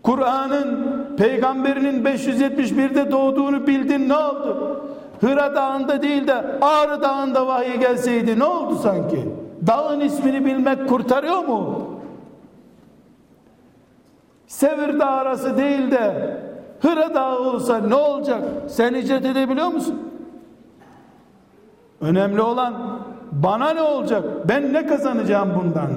Kur'an'ın 0.02 0.86
peygamberinin 1.16 2.04
571'de 2.04 3.12
doğduğunu 3.12 3.66
bildin 3.66 4.08
ne 4.08 4.16
oldu? 4.16 4.80
Hıra 5.20 5.54
dağında 5.54 6.02
değil 6.02 6.26
de 6.26 6.34
Ağrı 6.60 7.02
dağında 7.02 7.46
vahiy 7.46 7.76
gelseydi 7.76 8.38
ne 8.38 8.44
oldu 8.44 8.74
sanki? 8.82 9.28
Dağın 9.66 10.00
ismini 10.00 10.44
bilmek 10.44 10.88
kurtarıyor 10.88 11.44
mu? 11.44 11.84
Sevir 14.46 14.98
Dağı 14.98 15.10
arası 15.10 15.58
değil 15.58 15.90
de 15.90 16.36
Hıra 16.80 17.14
Dağı 17.14 17.38
olsa 17.38 17.78
ne 17.78 17.94
olacak? 17.94 18.42
Sen 18.68 18.94
hicret 18.94 19.24
edebiliyor 19.24 19.68
musun? 19.68 20.12
Önemli 22.00 22.42
olan 22.42 23.00
bana 23.32 23.70
ne 23.70 23.82
olacak? 23.82 24.24
Ben 24.48 24.72
ne 24.72 24.86
kazanacağım 24.86 25.48
bundan? 25.54 25.90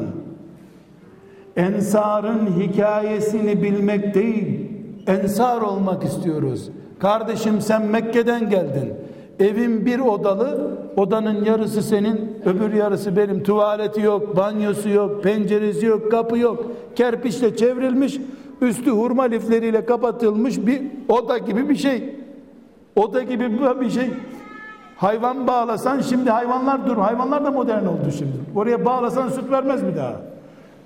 Ensar'ın 1.58 2.48
hikayesini 2.60 3.64
bilmek 3.64 4.14
değil, 4.14 4.72
ensar 5.08 5.62
olmak 5.62 6.04
istiyoruz. 6.04 6.70
Kardeşim 7.00 7.62
sen 7.62 7.86
Mekke'den 7.86 8.50
geldin. 8.50 8.94
Evin 9.40 9.86
bir 9.86 10.00
odalı, 10.00 10.79
odanın 11.00 11.46
yarısı 11.46 11.84
senin, 11.84 12.42
öbür 12.46 12.74
yarısı 12.74 13.16
benim. 13.16 13.44
Tuvaleti 13.44 14.02
yok, 14.02 14.38
banyosu 14.38 14.90
yok, 14.90 15.24
penceresi 15.24 15.86
yok, 15.86 16.12
kapı 16.12 16.38
yok. 16.38 16.66
Kerpiçle 16.96 17.56
çevrilmiş, 17.56 18.20
üstü 18.62 18.92
hurma 18.92 19.24
lifleriyle 19.24 19.86
kapatılmış 19.86 20.58
bir 20.68 20.82
oda 21.10 21.38
gibi 21.38 21.70
bir 21.70 21.76
şey. 21.76 22.16
Oda 22.96 23.24
gibi 23.24 23.60
bir 23.82 23.90
şey. 23.90 24.10
Hayvan 24.98 25.48
bağlasan 25.48 26.02
şimdi 26.02 26.30
hayvanlar 26.30 26.88
dur. 26.88 26.98
Hayvanlar 26.98 27.46
da 27.46 27.52
modern 27.52 27.86
oldu 27.86 28.12
şimdi. 28.18 28.32
Oraya 28.56 28.86
bağlasan 28.86 29.30
süt 29.30 29.52
vermez 29.52 29.84
mi 29.84 29.96
daha? 29.98 30.22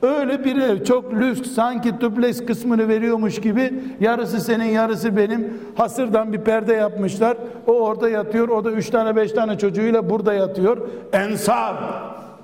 Öyle 0.04 0.44
bir 0.44 0.56
ev 0.62 0.84
çok 0.84 1.14
lüks 1.14 1.52
sanki 1.52 2.02
dubleks 2.02 2.46
kısmını 2.46 2.88
veriyormuş 2.88 3.42
gibi. 3.42 3.84
Yarısı 4.00 4.40
senin 4.40 4.66
yarısı 4.66 5.18
benim. 5.18 5.60
Hasırdan 5.78 6.34
bir 6.34 6.42
perde 6.42 6.74
yapmışlar. 6.74 7.38
O 7.68 7.72
orada 7.72 8.10
yatıyor 8.10 8.50
o 8.50 8.66
da 8.66 8.72
üç 8.72 8.90
tane 8.90 9.16
beş 9.16 9.32
tane 9.32 9.58
çocuğuyla 9.58 10.10
burada 10.10 10.34
yatıyor. 10.34 10.78
Ensar 11.14 11.76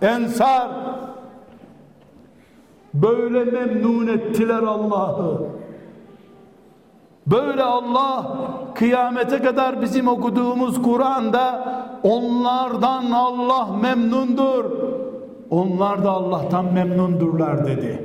ensar. 0.01 0.69
Böyle 2.93 3.43
memnun 3.43 4.07
ettiler 4.07 4.63
Allah'ı. 4.63 5.41
Böyle 7.27 7.63
Allah 7.63 8.37
kıyamete 8.75 9.41
kadar 9.41 9.81
bizim 9.81 10.07
okuduğumuz 10.07 10.81
Kur'an'da 10.81 11.75
onlardan 12.03 13.11
Allah 13.11 13.67
memnundur. 13.81 14.65
Onlar 15.49 16.03
da 16.03 16.09
Allah'tan 16.09 16.73
memnundurlar 16.73 17.67
dedi. 17.67 18.03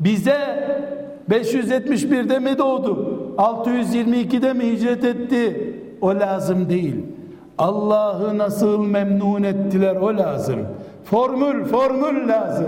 Bize 0.00 0.38
571'de 1.30 2.38
mi 2.38 2.58
doğdu? 2.58 3.18
622'de 3.38 4.52
mi 4.52 4.72
hicret 4.72 5.04
etti? 5.04 5.74
O 6.00 6.08
lazım 6.08 6.68
değil. 6.68 6.94
Allah'ı 7.58 8.38
nasıl 8.38 8.84
memnun 8.84 9.42
ettiler 9.42 9.96
o 9.96 10.16
lazım. 10.16 10.58
Formül, 11.04 11.64
formül 11.64 12.28
lazım. 12.28 12.66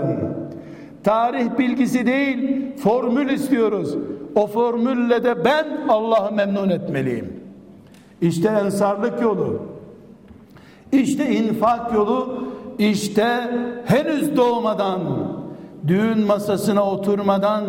Tarih 1.03 1.57
bilgisi 1.57 2.05
değil, 2.05 2.67
formül 2.77 3.29
istiyoruz. 3.29 3.95
O 4.35 4.47
formülle 4.47 5.23
de 5.23 5.45
ben 5.45 5.67
Allah'ı 5.89 6.31
memnun 6.33 6.69
etmeliyim. 6.69 7.33
İşte 8.21 8.47
ensarlık 8.47 9.21
yolu. 9.21 9.61
İşte 10.91 11.31
infak 11.31 11.93
yolu. 11.93 12.43
İşte 12.81 13.49
henüz 13.85 14.37
doğmadan 14.37 15.01
düğün 15.87 16.19
masasına 16.19 16.83
oturmadan 16.85 17.63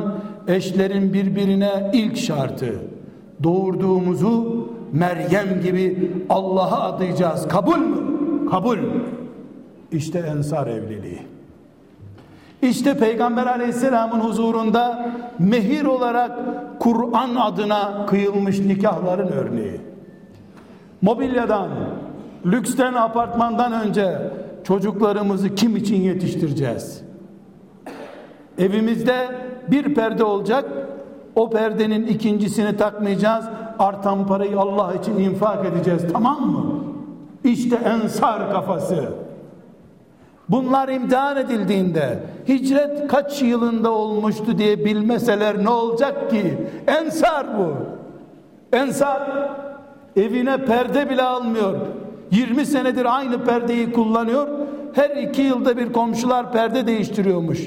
eşlerin 0.49 1.13
birbirine 1.13 1.91
ilk 1.93 2.17
şartı 2.17 2.75
doğurduğumuzu 3.43 4.69
Meryem 4.93 5.61
gibi 5.63 6.13
Allah'a 6.29 6.81
adayacağız. 6.81 7.49
Kabul 7.49 7.79
mü? 7.79 7.97
Kabul. 8.51 8.79
İşte 9.93 10.19
ensar 10.19 10.67
evliliği. 10.67 11.23
İşte 12.63 12.99
Peygamber 12.99 13.47
aleyhisselamın 13.47 14.21
huzurunda 14.21 15.13
mehir 15.39 15.85
olarak 15.85 16.39
Kur'an 16.79 17.35
adına 17.35 18.07
kıyılmış 18.07 18.59
nikahların 18.59 19.29
örneği. 19.29 19.81
Mobilyadan, 21.03 21.69
lüksten, 22.47 22.95
apartmandan 22.95 23.73
önce 23.73 24.19
çocuklarımızı 24.65 25.55
kim 25.55 25.77
için 25.77 26.03
yetiştireceğiz? 26.03 27.03
Evimizde 28.59 29.29
bir 29.71 29.95
perde 29.95 30.25
olacak, 30.25 30.65
o 31.35 31.51
perdenin 31.51 32.07
ikincisini 32.07 32.77
takmayacağız, 32.77 33.45
artan 33.79 34.27
parayı 34.27 34.59
Allah 34.59 34.95
için 34.95 35.17
infak 35.17 35.67
edeceğiz, 35.67 36.03
tamam 36.13 36.51
mı? 36.51 36.85
İşte 37.45 37.77
ensar 37.77 38.53
kafası. 38.53 39.09
Bunlar 40.49 40.89
imtihan 40.89 41.37
edildiğinde 41.37 42.19
hicret 42.49 43.09
kaç 43.09 43.43
yılında 43.43 43.91
olmuştu 43.91 44.59
diye 44.59 44.85
bilmeseler 44.85 45.65
ne 45.65 45.71
olacak 45.71 46.31
ki? 46.31 46.59
Ensar 46.87 47.59
bu. 47.59 47.73
Ensar 48.77 49.23
evine 50.17 50.65
perde 50.65 51.11
bile 51.11 51.23
almıyor. 51.23 51.75
20 52.33 52.67
senedir 52.67 53.17
aynı 53.17 53.45
perdeyi 53.45 53.93
kullanıyor. 53.93 54.49
Her 54.93 55.11
iki 55.11 55.43
yılda 55.43 55.77
bir 55.77 55.93
komşular 55.93 56.53
perde 56.53 56.87
değiştiriyormuş. 56.87 57.61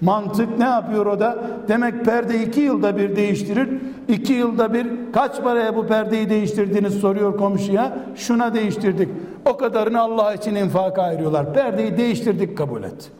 Mantık 0.00 0.58
ne 0.58 0.64
yapıyor 0.64 1.06
o 1.06 1.20
da? 1.20 1.38
Demek 1.68 2.04
perde 2.04 2.42
iki 2.42 2.60
yılda 2.60 2.96
bir 2.96 3.16
değiştirir. 3.16 3.68
İki 4.08 4.32
yılda 4.32 4.74
bir 4.74 4.86
kaç 5.12 5.42
paraya 5.42 5.76
bu 5.76 5.86
perdeyi 5.86 6.30
değiştirdiğini 6.30 6.90
soruyor 6.90 7.36
komşuya. 7.36 7.98
Şuna 8.16 8.54
değiştirdik. 8.54 9.08
O 9.44 9.56
kadarını 9.56 10.00
Allah 10.00 10.34
için 10.34 10.54
infaka 10.54 11.02
ayırıyorlar. 11.02 11.54
Perdeyi 11.54 11.96
değiştirdik 11.96 12.58
kabul 12.58 12.82
et. 12.82 13.10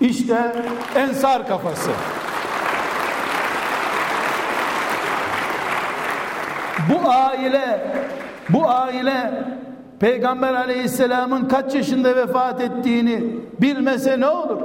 İşte 0.00 0.52
ensar 0.94 1.48
kafası. 1.48 1.90
Bu 6.88 7.10
aile 7.10 7.80
bu 8.52 8.68
aile 8.68 9.44
Peygamber 10.00 10.54
aleyhisselamın 10.54 11.48
kaç 11.48 11.74
yaşında 11.74 12.16
vefat 12.16 12.60
ettiğini 12.60 13.36
bilmese 13.60 14.20
ne 14.20 14.28
olur? 14.28 14.58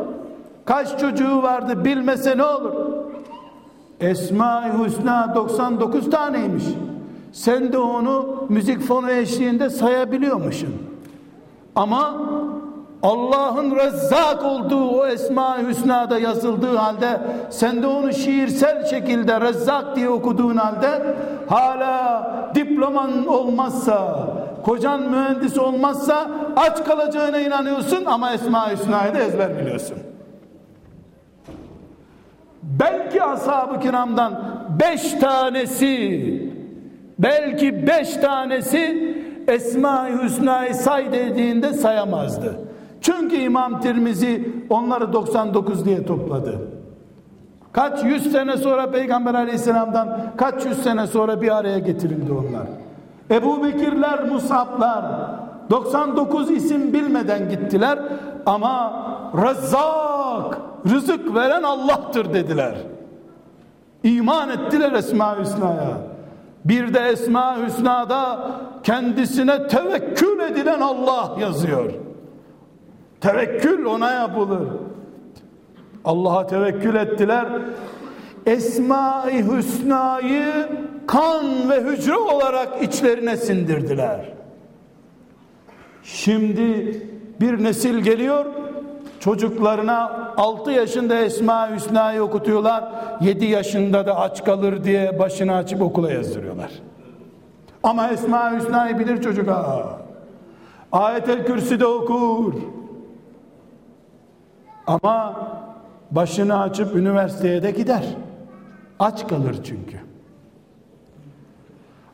Kaç 0.65 0.99
çocuğu 0.99 1.43
vardı 1.43 1.85
bilmese 1.85 2.37
ne 2.37 2.43
olur? 2.43 2.73
Esma-i 3.99 4.85
Hüsna 4.85 5.35
99 5.35 6.09
taneymiş. 6.09 6.63
Sen 7.31 7.73
de 7.73 7.77
onu 7.77 8.45
müzik 8.49 8.81
fonu 8.81 9.11
eşliğinde 9.11 9.69
sayabiliyormuşsun. 9.69 10.75
Ama 11.75 12.13
Allah'ın 13.03 13.75
Rezzak 13.75 14.43
olduğu 14.45 14.89
o 14.89 15.07
Esma-i 15.07 15.67
Hüsna'da 15.67 16.19
yazıldığı 16.19 16.75
halde 16.75 17.21
sen 17.49 17.83
de 17.83 17.87
onu 17.87 18.13
şiirsel 18.13 18.85
şekilde 18.85 19.41
Rezzak 19.41 19.95
diye 19.95 20.09
okuduğun 20.09 20.55
halde 20.57 21.15
hala 21.49 22.51
diploman 22.55 23.27
olmazsa 23.27 24.27
kocan 24.65 25.01
mühendis 25.01 25.57
olmazsa 25.57 26.31
aç 26.55 26.85
kalacağına 26.85 27.39
inanıyorsun 27.39 28.05
ama 28.05 28.33
Esma-i 28.33 28.73
Hüsna'yı 28.73 29.13
da 29.13 29.19
ezber 29.19 29.59
biliyorsun. 29.59 29.97
Belki 32.63 33.23
ashab-ı 33.23 33.79
kiramdan 33.79 34.41
beş 34.79 35.11
tanesi 35.11 36.51
belki 37.19 37.87
beş 37.87 38.13
tanesi 38.13 39.13
Esma-i 39.47 40.23
Hüsna'yı 40.23 40.75
say 40.75 41.11
dediğinde 41.11 41.73
sayamazdı. 41.73 42.59
Çünkü 43.01 43.35
İmam 43.35 43.81
Tirmizi 43.81 44.49
onları 44.69 45.13
99 45.13 45.85
diye 45.85 46.05
topladı. 46.05 46.59
Kaç 47.71 48.03
yüz 48.03 48.31
sene 48.31 48.57
sonra 48.57 48.91
Peygamber 48.91 49.33
aleyhisselamdan 49.33 50.19
kaç 50.37 50.65
yüz 50.65 50.83
sene 50.83 51.07
sonra 51.07 51.41
bir 51.41 51.57
araya 51.57 51.79
getirildi 51.79 52.31
onlar. 52.31 52.67
Ebu 53.31 53.63
Bekirler, 53.63 54.23
Musablar 54.23 55.05
99 55.69 56.51
isim 56.51 56.93
bilmeden 56.93 57.49
gittiler 57.49 57.99
ama 58.45 59.03
Rezzak 59.33 60.57
rızık 60.91 61.35
veren 61.35 61.63
Allah'tır 61.63 62.33
dediler. 62.33 62.75
İman 64.03 64.49
ettiler 64.49 64.91
Esma 64.91 65.39
Hüsna'ya. 65.39 65.97
Bir 66.65 66.93
de 66.93 66.99
Esma 66.99 67.57
Hüsna'da 67.57 68.39
kendisine 68.83 69.67
tevekkül 69.67 70.39
edilen 70.39 70.81
Allah 70.81 71.35
yazıyor. 71.39 71.91
Tevekkül 73.21 73.85
ona 73.85 74.11
yapılır. 74.11 74.67
Allah'a 76.07 76.47
tevekkül 76.47 76.95
ettiler. 76.95 77.47
Esma-i 78.45 79.45
Hüsna'yı 79.45 80.69
kan 81.07 81.69
ve 81.69 81.81
hücre 81.81 82.17
olarak 82.17 82.83
içlerine 82.83 83.37
sindirdiler. 83.37 84.33
Şimdi 86.03 87.01
bir 87.41 87.63
nesil 87.63 87.99
geliyor 87.99 88.45
çocuklarına 89.19 90.33
6 90.37 90.71
yaşında 90.71 91.15
Esma 91.15 91.75
Hüsna'yı 91.75 92.23
okutuyorlar 92.23 92.83
7 93.21 93.45
yaşında 93.45 94.05
da 94.05 94.19
aç 94.19 94.45
kalır 94.45 94.83
diye 94.83 95.19
başını 95.19 95.55
açıp 95.55 95.81
okula 95.81 96.11
yazdırıyorlar 96.11 96.71
ama 97.83 98.07
Esma 98.07 98.51
Hüsna'yı 98.51 98.99
bilir 98.99 99.21
çocuk 99.21 99.47
ha. 99.47 99.99
Ayetel 100.91 101.45
Kürsi 101.45 101.79
de 101.79 101.85
okur 101.85 102.53
ama 104.87 105.35
başını 106.11 106.59
açıp 106.59 106.95
üniversiteye 106.95 107.63
de 107.63 107.71
gider 107.71 108.03
aç 108.99 109.27
kalır 109.27 109.55
çünkü 109.63 109.97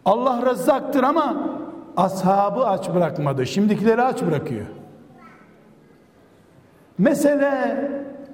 Allah 0.05 0.51
rezzaktır 0.51 1.03
ama 1.03 1.35
ashabı 1.97 2.65
aç 2.65 2.89
bırakmadı 2.93 3.45
şimdikileri 3.45 4.01
aç 4.01 4.21
bırakıyor 4.21 4.65
Mesele 6.97 7.91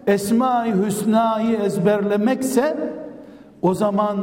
Esma-i 0.08 0.74
Hüsna'yı 0.86 1.58
ezberlemekse 1.58 2.94
o 3.62 3.74
zaman 3.74 4.18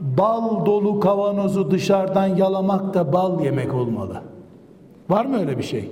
bal 0.00 0.66
dolu 0.66 1.00
kavanozu 1.00 1.70
dışarıdan 1.70 2.26
yalamak 2.26 2.94
da 2.94 3.12
bal 3.12 3.40
yemek 3.40 3.74
olmalı. 3.74 4.22
Var 5.10 5.24
mı 5.24 5.38
öyle 5.38 5.58
bir 5.58 5.62
şey? 5.62 5.90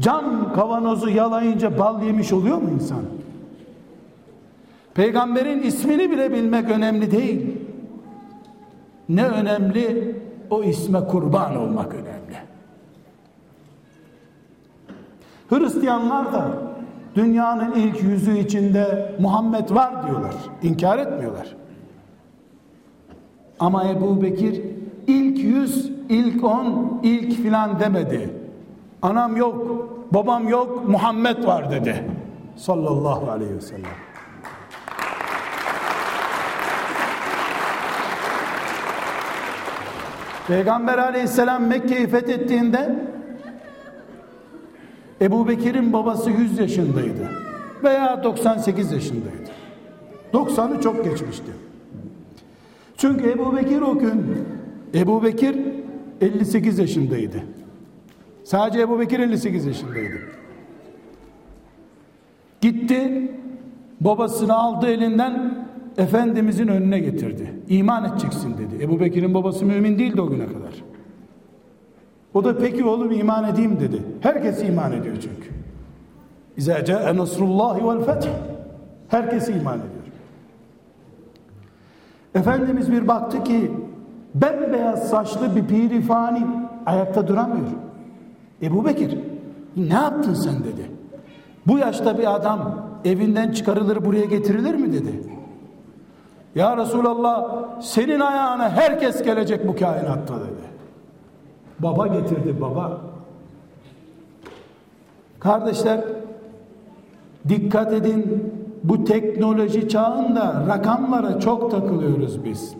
Cam 0.00 0.52
kavanozu 0.54 1.08
yalayınca 1.08 1.78
bal 1.78 2.02
yemiş 2.02 2.32
oluyor 2.32 2.56
mu 2.56 2.70
insan? 2.74 3.02
Peygamberin 4.98 5.62
ismini 5.62 6.10
bile 6.10 6.32
bilmek 6.32 6.70
önemli 6.70 7.10
değil. 7.10 7.56
Ne 9.08 9.26
önemli? 9.26 10.16
O 10.50 10.62
isme 10.62 11.00
kurban 11.06 11.56
olmak 11.56 11.94
önemli. 11.94 12.36
Hristiyanlar 15.48 16.32
da 16.32 16.48
dünyanın 17.14 17.74
ilk 17.74 18.02
yüzü 18.02 18.38
içinde 18.38 19.14
Muhammed 19.20 19.70
var 19.70 20.06
diyorlar. 20.06 20.34
İnkar 20.62 20.98
etmiyorlar. 20.98 21.56
Ama 23.60 23.84
Ebu 23.84 24.22
Bekir 24.22 24.62
ilk 25.06 25.38
yüz, 25.38 25.92
ilk 26.08 26.44
on, 26.44 27.00
ilk 27.02 27.32
filan 27.42 27.80
demedi. 27.80 28.30
Anam 29.02 29.36
yok, 29.36 29.88
babam 30.14 30.48
yok, 30.48 30.88
Muhammed 30.88 31.46
var 31.46 31.70
dedi. 31.70 32.04
Sallallahu 32.56 33.30
aleyhi 33.30 33.56
ve 33.56 33.60
sellem. 33.60 34.07
Peygamber 40.48 40.98
aleyhisselam 40.98 41.66
Mekke'yi 41.66 42.06
fethettiğinde 42.06 42.96
Ebu 45.20 45.48
Bekir'in 45.48 45.92
babası 45.92 46.30
100 46.30 46.58
yaşındaydı 46.58 47.30
veya 47.84 48.24
98 48.24 48.92
yaşındaydı. 48.92 49.50
90'ı 50.32 50.80
çok 50.80 51.04
geçmişti. 51.04 51.52
Çünkü 52.96 53.30
Ebu 53.30 53.56
Bekir 53.56 53.80
o 53.80 53.98
gün 53.98 54.46
Ebu 54.94 55.22
Bekir 55.22 55.56
58 56.20 56.78
yaşındaydı. 56.78 57.42
Sadece 58.44 58.80
Ebu 58.80 59.00
Bekir 59.00 59.18
58 59.18 59.66
yaşındaydı. 59.66 60.18
Gitti 62.60 63.32
babasını 64.00 64.54
aldı 64.58 64.86
elinden 64.86 65.57
Efendimizin 65.98 66.68
önüne 66.68 66.98
getirdi. 66.98 67.52
İman 67.68 68.04
edeceksin 68.04 68.54
dedi. 68.58 68.84
Ebu 68.84 69.00
Bekir'in 69.00 69.34
babası 69.34 69.64
mümin 69.66 69.98
değildi 69.98 70.20
o 70.20 70.30
güne 70.30 70.46
kadar. 70.46 70.84
O 72.34 72.44
da 72.44 72.58
peki 72.58 72.84
oğlum 72.84 73.10
iman 73.10 73.44
edeyim 73.44 73.80
dedi. 73.80 74.02
Herkes 74.20 74.64
iman 74.64 74.92
ediyor 74.92 75.14
çünkü. 75.14 75.50
İzâ 76.56 76.84
câe 76.84 77.16
nasrullahi 77.16 77.88
vel 77.88 78.04
feth. 78.04 78.28
Herkes 79.08 79.48
iman 79.48 79.78
ediyor. 79.78 80.04
Efendimiz 82.34 82.92
bir 82.92 83.08
baktı 83.08 83.44
ki 83.44 83.70
bembeyaz 84.34 85.08
saçlı 85.10 85.56
bir 85.56 85.66
pirifani 85.66 86.46
ayakta 86.86 87.28
duramıyor. 87.28 87.66
Ebu 88.62 88.84
Bekir 88.84 89.18
ne 89.76 89.94
yaptın 89.94 90.34
sen 90.34 90.58
dedi. 90.58 90.90
Bu 91.66 91.78
yaşta 91.78 92.18
bir 92.18 92.34
adam 92.34 92.86
evinden 93.04 93.52
çıkarılır 93.52 94.04
buraya 94.04 94.24
getirilir 94.24 94.74
mi 94.74 94.92
dedi. 94.92 95.37
Ya 96.58 96.76
Resulallah 96.76 97.64
senin 97.80 98.20
ayağına 98.20 98.70
herkes 98.70 99.22
gelecek 99.22 99.68
bu 99.68 99.76
kainatta 99.76 100.34
dedi. 100.34 100.68
Baba 101.78 102.06
getirdi 102.06 102.60
baba. 102.60 103.00
Kardeşler 105.40 106.00
dikkat 107.48 107.92
edin 107.92 108.52
bu 108.84 109.04
teknoloji 109.04 109.88
çağında 109.88 110.64
rakamlara 110.68 111.40
çok 111.40 111.70
takılıyoruz 111.70 112.44
biz. 112.44 112.74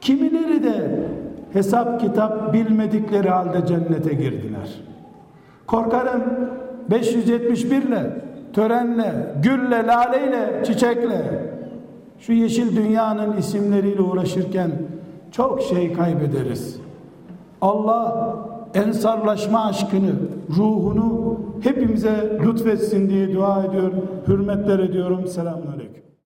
Kimileri 0.00 0.64
de 0.64 1.08
hesap 1.52 2.00
kitap 2.00 2.52
bilmedikleri 2.52 3.28
halde 3.28 3.66
cennete 3.66 4.14
girdiler. 4.14 4.80
Korkarım 5.66 6.22
571 6.90 7.82
ile 7.82 8.24
törenle, 8.54 9.12
gülle, 9.42 9.86
laleyle, 9.86 10.62
çiçekle 10.66 11.42
şu 12.18 12.32
yeşil 12.32 12.76
dünyanın 12.76 13.36
isimleriyle 13.36 14.02
uğraşırken 14.02 14.70
çok 15.32 15.62
şey 15.62 15.92
kaybederiz. 15.92 16.80
Allah 17.60 18.36
ensarlaşma 18.74 19.64
aşkını, 19.64 20.12
ruhunu 20.56 21.40
hepimize 21.60 22.38
lütfetsin 22.44 23.08
diye 23.08 23.34
dua 23.34 23.64
ediyor. 23.64 23.92
Hürmetler 24.28 24.78
ediyorum. 24.78 25.26
Selamun 25.26 25.66
Aleyküm. 25.66 26.03